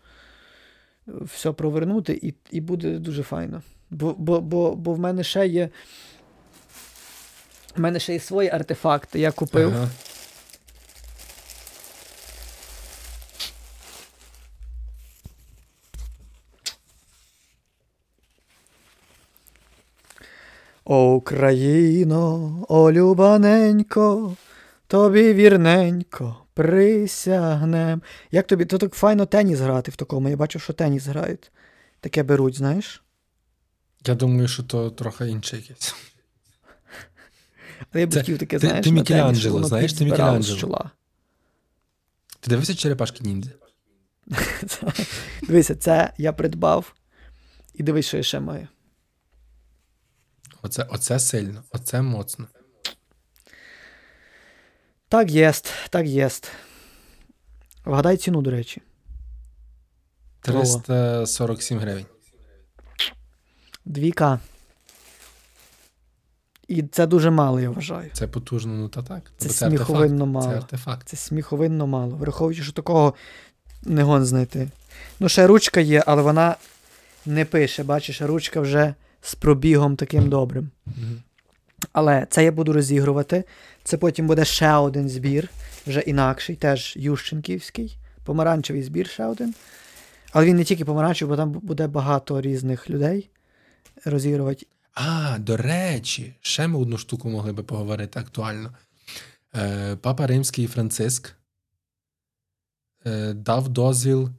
[1.08, 3.62] е, все провернути, і, і буде дуже файно.
[3.90, 5.70] Бо, бо, бо, бо в мене ще є.
[7.76, 9.20] В мене ще є свої артефакти.
[9.20, 9.74] Я купив.
[9.76, 9.90] Ага.
[20.86, 24.36] О, Україно, о, любаненько,
[24.88, 28.02] тобі вірненько присягнем.
[28.32, 28.66] Як тобі?
[28.66, 30.30] То так файно теніс грати в такому.
[30.30, 31.52] Я бачив, що теніс грають.
[32.00, 33.04] Таке беруть, знаєш?
[34.06, 35.96] Я думаю, що то трохи інше якесь.
[37.94, 40.60] Я б хотів таке, ти- знаєш, ти на Мікеланджело, знаєш, ти Мікеланджело.
[40.60, 40.92] чола.
[42.40, 43.52] Ти дивився черепашки ніндзя?
[45.42, 46.94] Дивися, це я придбав.
[47.74, 48.68] І дивись, що я ще маю.
[50.62, 52.48] Оце, оце сильно, оце моцно.
[55.10, 56.52] Так єст, так єст.
[57.86, 58.82] Вгадай ціну, до речі.
[60.42, 62.06] 347 гривень.
[63.86, 64.40] 2К.
[66.68, 68.10] І це дуже мало, я вважаю.
[68.14, 69.22] Це потужно, ну та так.
[69.38, 70.34] Це Бо сміховинно артефакт.
[70.34, 70.48] мало.
[70.52, 71.10] Це артефакт.
[71.10, 72.16] Це сміховинно мало.
[72.16, 73.14] Враховуючи, що такого
[73.84, 74.70] не гон знайти.
[75.20, 76.56] Ну, ще ручка є, але вона
[77.26, 77.84] не пише.
[77.84, 80.70] Бачиш, ручка вже з пробігом таким добрим.
[81.94, 83.44] Але це я буду розігрувати.
[83.84, 85.50] Це потім буде ще один збір,
[85.88, 87.98] вже інакший, теж Ющенківський.
[88.24, 89.54] Помаранчевий збір ще один.
[90.32, 93.30] Але він не тільки помаранчевий, бо там буде багато різних людей
[94.06, 94.66] розігрувати.
[94.94, 98.74] А, до речі, ще ми одну штуку могли би поговорити актуально.
[99.56, 101.36] Е, Папа Римський Франциск
[103.06, 104.30] е, дав дозвіл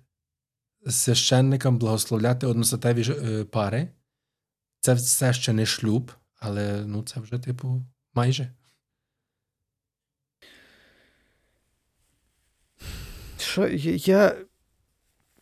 [0.86, 3.88] священникам благословляти одностатеві е, пари.
[4.80, 7.82] Це все ще не шлюб, але ну, це вже, типу,
[8.14, 8.52] майже.
[13.38, 14.36] Що я.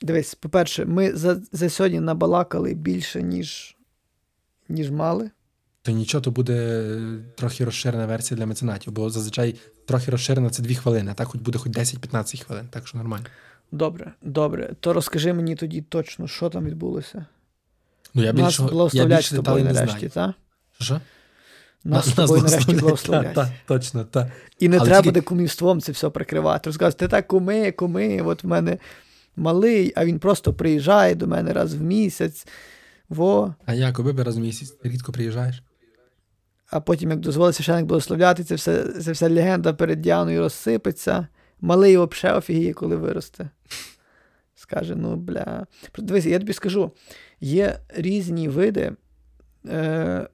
[0.01, 3.77] Дивись, по-перше, ми за, за сьогодні набалакали більше, ніж,
[4.73, 5.31] ніж мали.
[5.83, 9.55] То нічого, то буде е, трохи розширена версія для меценатів, бо зазвичай
[9.87, 13.25] трохи розширена це 2 хвилини, а так хоч буде хоч 10-15 хвилин, так що нормально.
[13.73, 14.71] Добре, добре.
[14.81, 17.27] То розкажи мені тоді точно, що там відбулося.
[18.15, 20.11] Ну, я Нас більше, я благословлять більше тобою нарешті, знаю.
[20.79, 20.85] та?
[20.85, 21.01] Що?
[21.85, 23.35] Нас з тобою нарешті благословлять.
[23.35, 24.29] Так, точно, так.
[24.59, 26.71] І не Але треба тільки- буде кумівством це все прикривати.
[26.71, 28.79] Розказувати, ти так куми, куми, от в мене
[29.37, 32.47] малий, а він просто приїжджає до мене раз в місяць.
[33.09, 33.55] Во.
[33.67, 35.63] А як, би раз в місяць ти рідко приїжджаєш?
[36.71, 41.29] А потім, як дозволить священик благословляти, це все, це вся легенда перед Діаною розсипеться.
[41.61, 43.51] Малий взагалі офігіє, коли виросте.
[44.55, 45.67] Скаже, ну бля.
[45.99, 46.93] Дивись, я тобі скажу:
[47.41, 48.93] є різні види
[49.69, 50.29] е,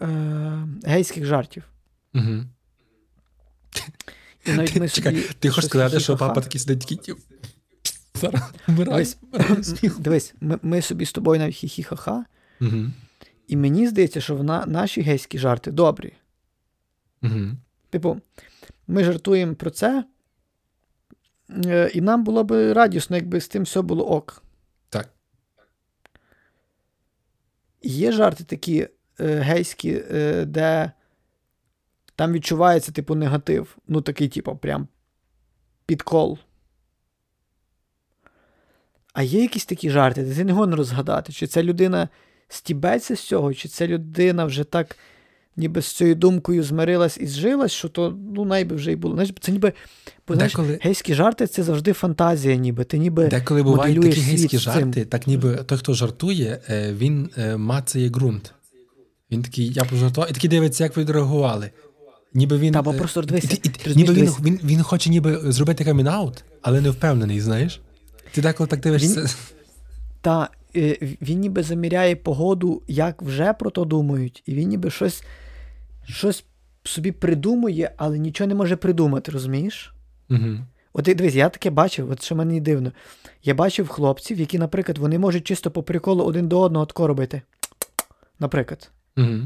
[0.00, 1.64] е, гейських жартів.
[2.14, 2.44] Угу.
[4.46, 7.14] І навіть ми Чекай, ти хочеш щось сказати, що папа такий сидить такий.
[8.68, 9.18] Дивись,
[9.98, 12.24] дивись ми, ми собі з тобою навіть хі-хі-ха-ха,
[12.60, 12.92] Мгм.
[13.48, 16.12] і мені здається, що вона, наші гейські жарти добрі.
[17.22, 17.58] Мгм.
[17.90, 18.20] Типу,
[18.86, 20.04] ми жартуємо про це,
[21.66, 24.42] е, і нам було б радісно, якби з тим все було ок.
[24.88, 25.08] Так.
[27.82, 28.88] Є жарти такі
[29.20, 30.92] е, гейські, е, де
[32.16, 33.76] там відчувається, типу, негатив.
[33.88, 34.88] Ну, такий, типу, прям
[35.86, 36.38] підкол.
[39.12, 42.08] А є якісь такі жарти, де ти не гон розгадати, чи ця людина
[42.48, 44.96] стібеться з цього, чи ця людина вже так
[45.56, 49.14] ніби з цією думкою змирилась і зжилась, що то ну, найби вже й було.
[49.14, 49.72] Знаєш, це ніби.
[50.28, 52.84] Бо, знаєш, Деколи- гейські жарти це завжди фантазія, ніби.
[52.84, 54.72] Ти ніби Деколи бувають такі гейські з цим.
[54.72, 58.54] жарти, так ніби той, хто жартує, е, він е, мацає ґрунт.
[59.30, 61.70] Він такий, я пожартував, і такий дивиться, як ви відреагували.
[62.34, 62.72] Ніби він.
[62.72, 66.44] Та, бо е, просто дивися, і- і- ніби він, він, він хоче ніби зробити камінаут,
[66.62, 67.80] але не впевнений, знаєш?
[68.32, 69.36] Ти деколи так дивишся.
[70.20, 75.24] Та е, він ніби заміряє погоду, як вже про то думають, і він ніби щось,
[76.04, 76.44] щось
[76.84, 79.94] собі придумує, але нічого не може придумати, розумієш?
[80.30, 80.58] Угу.
[80.92, 82.92] От дивись, я таке бачив, от що мені дивно.
[83.42, 87.42] Я бачив хлопців, які, наприклад, вони можуть чисто по приколу один до одного тако робити.
[88.38, 88.90] Наприклад.
[89.16, 89.38] Угу.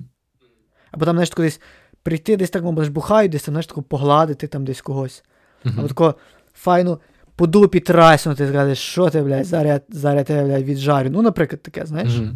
[0.90, 1.60] Або там, знаєш, кудись
[2.02, 5.24] прийти, десь так, мабуть, бухають, десь там, знаєш, тако погладити там десь когось.
[5.64, 6.14] Або тако
[6.54, 7.00] файно
[7.36, 11.10] по дупі траснути, сказати, що ти, блядь, зараз, я- зараз я тебе, блядь, віджарю.
[11.10, 12.18] Ну, наприклад, таке, знаєш.
[12.18, 12.28] Угу.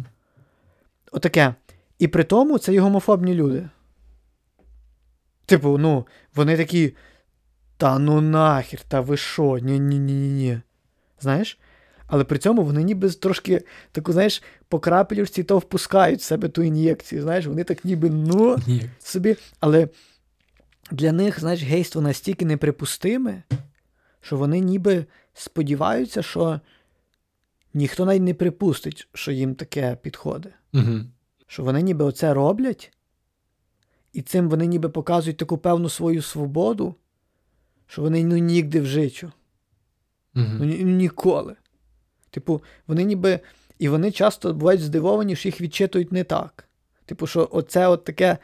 [1.11, 1.55] Отаке.
[1.99, 3.69] І при тому це і гомофобні люди.
[5.45, 6.95] Типу, ну, вони такі.
[7.77, 9.57] Та ну нахер, та ви що?
[9.57, 10.61] Ні-ні-ні-ні.
[11.19, 11.59] Знаєш?
[12.07, 16.63] Але при цьому вони ніби трошки таку, знаєш, по крапелюшці то впускають в себе ту
[16.63, 17.21] ін'єкцію.
[17.21, 18.57] Знаєш, вони так ніби ну
[18.99, 19.35] собі.
[19.59, 19.87] Але
[20.91, 23.43] для них, знаєш, гейство настільки неприпустиме,
[24.21, 26.59] що вони ніби сподіваються, що
[27.73, 30.53] ніхто навіть не припустить, що їм таке підходить.
[30.73, 30.99] Угу.
[31.47, 32.93] Що вони ніби оце роблять,
[34.13, 36.95] і цим вони ніби показують таку певну свою свободу,
[37.87, 39.31] що вони ну нігде в життю.
[40.33, 40.63] Ну, Угу.
[40.65, 41.55] ні- ну, ніколи.
[42.29, 43.39] Типу, вони ніби.
[43.79, 46.67] І вони часто бувають здивовані, що їх відчитують не так.
[47.05, 48.37] Типу, що оце от таке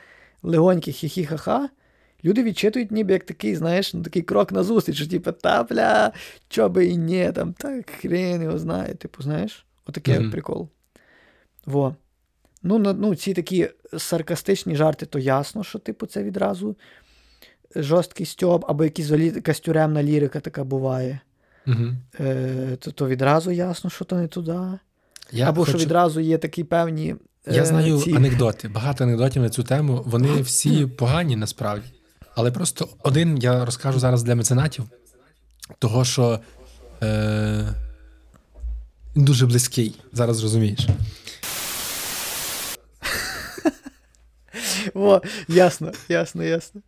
[0.44, 1.68] легоньке хі-хі-ха-ха,
[2.28, 6.12] люди відчитують ніби як такий, знаєш, ну, такий крок назустріч, що типу, та бля,
[6.50, 10.70] чо би і ні, там, так хрен його знає, типу, знаєш, отакий от прикол.
[11.66, 11.96] Во.
[12.64, 16.76] Ну, ну, ці такі саркастичні жарти, то ясно, що, типу, це відразу
[17.76, 21.20] жорсткий стьоб, або якісь взагалі якась тюремна лірика така буває.
[21.68, 21.86] Угу.
[22.20, 24.60] Е, то, то відразу ясно, що то не туди.
[25.32, 25.72] Я Або хочу...
[25.72, 27.16] що відразу є такі певні.
[27.52, 28.16] Я е, знаю ці...
[28.16, 30.04] анекдоти, багато анекдотів на цю тему.
[30.06, 31.88] Вони всі погані насправді.
[32.38, 34.86] Але просто один я розкажу зараз для меценатів,
[35.80, 36.40] того, що
[37.04, 37.74] е...
[39.16, 40.80] він дуже близький, зараз розумієш.
[44.94, 46.82] О, ясно, ясно, ясно.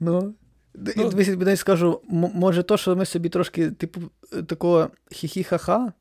[0.00, 0.34] Ну,
[0.96, 1.10] Ну.
[1.10, 2.00] дивись, скажу,
[2.34, 4.00] може, то, що ми собі трошки, типу,
[4.32, 5.92] е, такого хі-хі-ха-ха,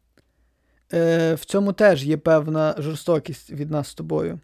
[0.93, 4.39] е, в цьому теж є певна жорстокість від нас з тобою.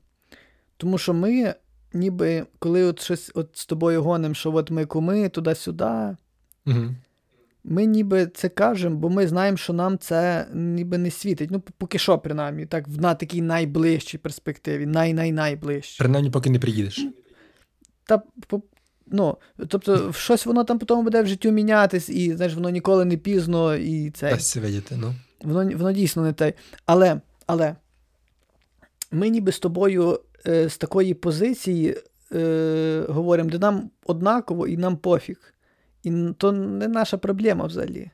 [0.77, 1.55] Тому що ми,
[1.93, 6.15] ніби, коли от щось от з тобою гонимо, що от ми куми туди-сюди,
[6.65, 6.95] Угу.
[7.63, 11.51] ми ніби це кажемо, бо ми знаємо, що нам це ніби не світить.
[11.51, 15.97] Ну, поки що, принаймні, так, на такій найближчій перспективі, най-най-найближчій.
[15.99, 17.05] Принаймні, поки не приїдеш.
[18.07, 18.61] Та, по-
[19.07, 19.37] ну,
[19.67, 23.75] тобто, щось воно там потім буде в життю мінятись, і знаєш, воно ніколи не пізно,
[23.75, 24.29] і це.
[24.29, 25.13] Дасться видіти, ну.
[25.41, 26.53] Воно, воно дійсно не те.
[26.85, 27.75] Але, але
[29.11, 31.97] ми ніби з тобою е, з такої позиції
[32.31, 35.53] е, говоримо, де нам однаково і нам пофіг.
[36.03, 38.11] І то не наша проблема взагалі.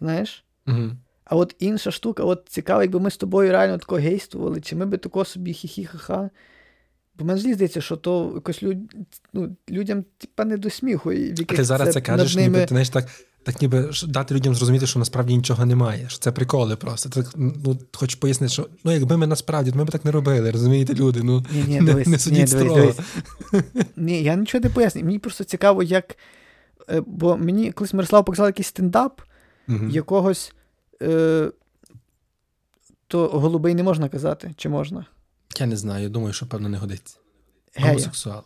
[0.00, 0.44] Знаєш?
[0.66, 0.90] Угу.
[1.24, 4.86] А от інша штука, от цікаво, якби ми з тобою реально тако гействували, чи ми
[4.86, 6.30] би тако собі хі-хі-ха-ха.
[7.18, 8.76] Бо мені здається, що то якось люд...
[9.32, 11.12] ну, людям типа не до сміху.
[11.12, 12.48] І А ти зараз це кажеш, ними...
[12.48, 13.06] ніби ти знаєш так.
[13.46, 17.08] Так ніби дати людям зрозуміти, що насправді нічого немає, що це приколи просто.
[17.08, 20.94] Так, ну, хочеш пояснити, що ну якби ми насправді, ми б так не робили, розумієте,
[20.94, 21.22] люди?
[21.22, 22.80] Ну Ні, ні, не, дивись, не ні, судіть дивись, строго.
[22.80, 23.86] дивись.
[23.96, 25.04] Ні, я нічого не поясню.
[25.04, 26.16] Мені просто цікаво, як.
[26.90, 29.20] е, Бо мені колись Мирослав показав якийсь стендап
[29.66, 29.90] Мгм.
[29.90, 30.52] якогось.
[31.02, 31.50] Е...
[33.08, 35.06] То голубий не можна казати, чи можна?
[35.58, 37.16] Я не знаю, я думаю, що певно не годиться.
[37.80, 38.42] Гомосексуал.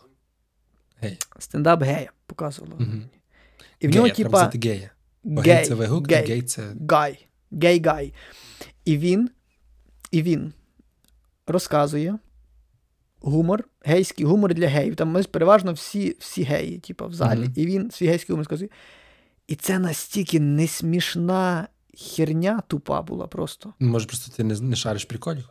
[1.01, 1.17] Гей.
[1.39, 2.75] Стендап гея показувало.
[2.79, 2.91] Угу.
[3.81, 4.91] І в нього, гея, типа, гея.
[5.23, 6.73] Бо гей це вигук, гей, гей це.
[6.89, 8.13] гай, гей-гай.
[8.85, 9.29] І він,
[10.11, 10.53] і він
[11.47, 12.17] розказує
[13.19, 14.95] гумор, гейський гумор для геїв.
[14.95, 17.39] Там ми ж переважно всі, всі геї, типу, в залі.
[17.39, 17.53] Мгм.
[17.55, 18.69] І він свій гейський гумор розказує.
[19.47, 21.67] І це настільки несмішна
[21.97, 23.73] херня тупа була просто.
[23.79, 25.49] Може, просто ти не, не шариш приколів.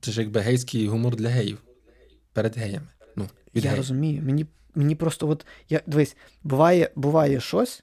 [0.00, 1.58] Це ж якби гейський гумор для геїв.
[2.32, 2.86] Перед геями.
[3.16, 3.76] Ну, від я геїв.
[3.76, 4.22] розумію.
[4.22, 4.46] Мені,
[4.76, 5.46] мені просто от.
[5.68, 7.82] Я, дивись, буває, буває щось,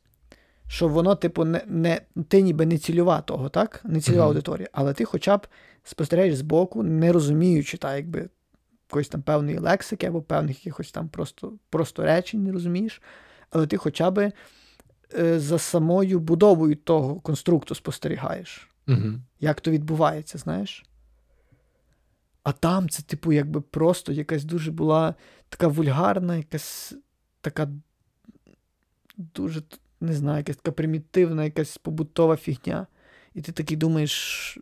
[0.67, 3.81] що воно, типу, не, не, ти ніби не цільова того, так?
[3.83, 4.29] Не цільова Мгм.
[4.29, 5.47] аудиторія, але ти хоча б
[5.83, 8.29] спостерігаєш збоку, не розуміючи, так, якби
[8.89, 13.01] якоїсь там певної лексики або певних якихось там просто, просто речень, не розумієш.
[13.49, 14.31] Але ти хоча б
[15.19, 19.13] е, за самою будовою того конструкту спостерігаєш Угу.
[19.39, 20.85] як то відбувається, знаєш?
[22.43, 25.15] А там це, типу, якби просто якась дуже була
[25.49, 26.93] така вульгарна, якась
[27.41, 27.67] така
[29.17, 29.63] дуже,
[30.01, 32.87] не знаю, якась така примітивна, якась побутова фігня.
[33.33, 34.57] І ти такий думаєш.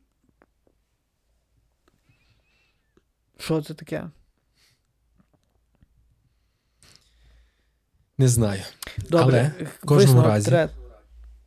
[3.37, 4.09] Що це таке?
[8.17, 8.61] Не знаю.
[9.09, 10.69] Добре, Але в кожному разі тре-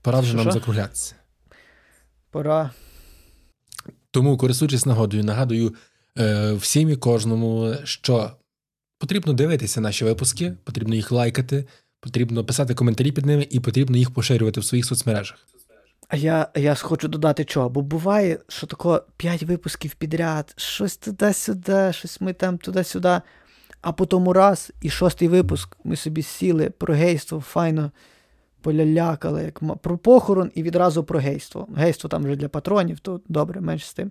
[0.03, 1.15] Пора вже нам закруглятися.
[2.31, 2.71] Пора.
[4.11, 5.73] Тому, користуючись нагодою, нагадую е,
[6.57, 8.31] всім і кожному, що
[8.99, 11.65] потрібно дивитися наші випуски, потрібно їх лайкати,
[12.01, 15.39] потрібно писати коментарі під ними і потрібно їх поширювати в своїх соцмережах.
[16.09, 21.93] А я, я хочу додати чого, бо буває, що тако 5 випусків підряд, щось туди-сюди,
[21.93, 23.21] щось ми там туди-сюди.
[23.81, 27.91] А по тому раз, і шостий випуск, ми собі сіли про гейство, файно
[28.61, 31.69] полялякали, як про похорон і відразу про гейство.
[31.77, 34.11] Гейство там вже для патронів, то добре, менш з тим.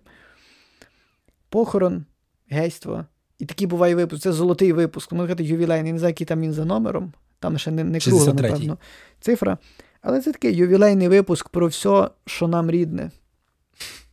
[1.53, 2.05] Похорон,
[2.49, 3.05] гейство.
[3.39, 4.23] І такий буває випуск.
[4.23, 5.11] Це золотий випуск.
[5.11, 7.13] Можна сказати, ювілейний, не знаю, який там він за номером.
[7.39, 8.77] Там ще не, не кругла, напевно,
[9.19, 9.57] цифра.
[10.01, 13.11] Але це такий ювілейний випуск про все, що нам рідне.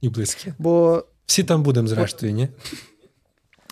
[0.01, 0.53] І близькі.
[0.59, 2.49] Бо, Всі там будемо, зрештою, ні?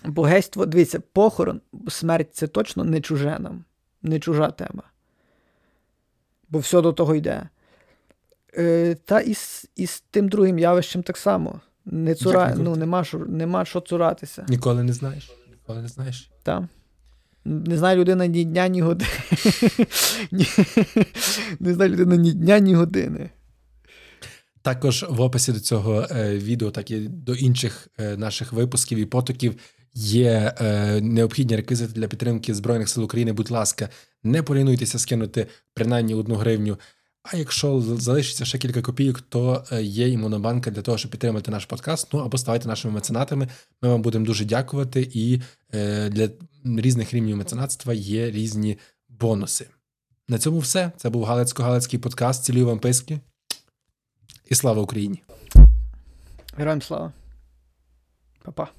[0.05, 3.65] бо гейство, дивіться, похорон, смерть це точно не чуже нам,
[4.01, 4.83] не чужа тема.
[6.49, 7.49] Бо все до того йде.
[8.57, 11.61] Е, та і з, і з тим другим явищем так само.
[11.91, 12.55] Не цура...
[12.55, 14.45] не ну, нема, що, нема що цуратися.
[14.49, 15.31] Ніколи не знаєш.
[15.51, 16.31] Ніколи не знаєш.
[16.43, 16.67] Та.
[17.45, 19.11] Не знає людина ні дня, ні години.
[21.59, 23.29] Не знає людина ні дня, ні години.
[24.61, 29.05] Також в описі до цього е, відео, так і до інших е, наших випусків і
[29.05, 29.55] потоків
[29.93, 33.33] є е, необхідні реквізити для підтримки Збройних сил України.
[33.33, 33.89] Будь ласка,
[34.23, 36.77] не полінуйтеся скинути принаймні одну гривню.
[37.23, 41.51] А якщо залишиться ще кілька копійок, то е, є і монобанка для того, щоб підтримати
[41.51, 42.13] наш подкаст.
[42.13, 43.47] Ну або ставайте нашими меценатами.
[43.81, 45.09] Ми вам будемо дуже дякувати.
[45.13, 45.41] І
[45.73, 46.29] е, для
[46.65, 48.77] різних рівнів меценатства є різні
[49.09, 49.67] бонуси.
[50.27, 50.91] На цьому все.
[50.97, 52.43] Це був Галицько-Галицький подкаст.
[52.43, 53.19] Цілюю вам писки.
[54.49, 55.23] І слава Україні!
[56.57, 57.13] Героям слава.
[58.43, 58.78] Па-па.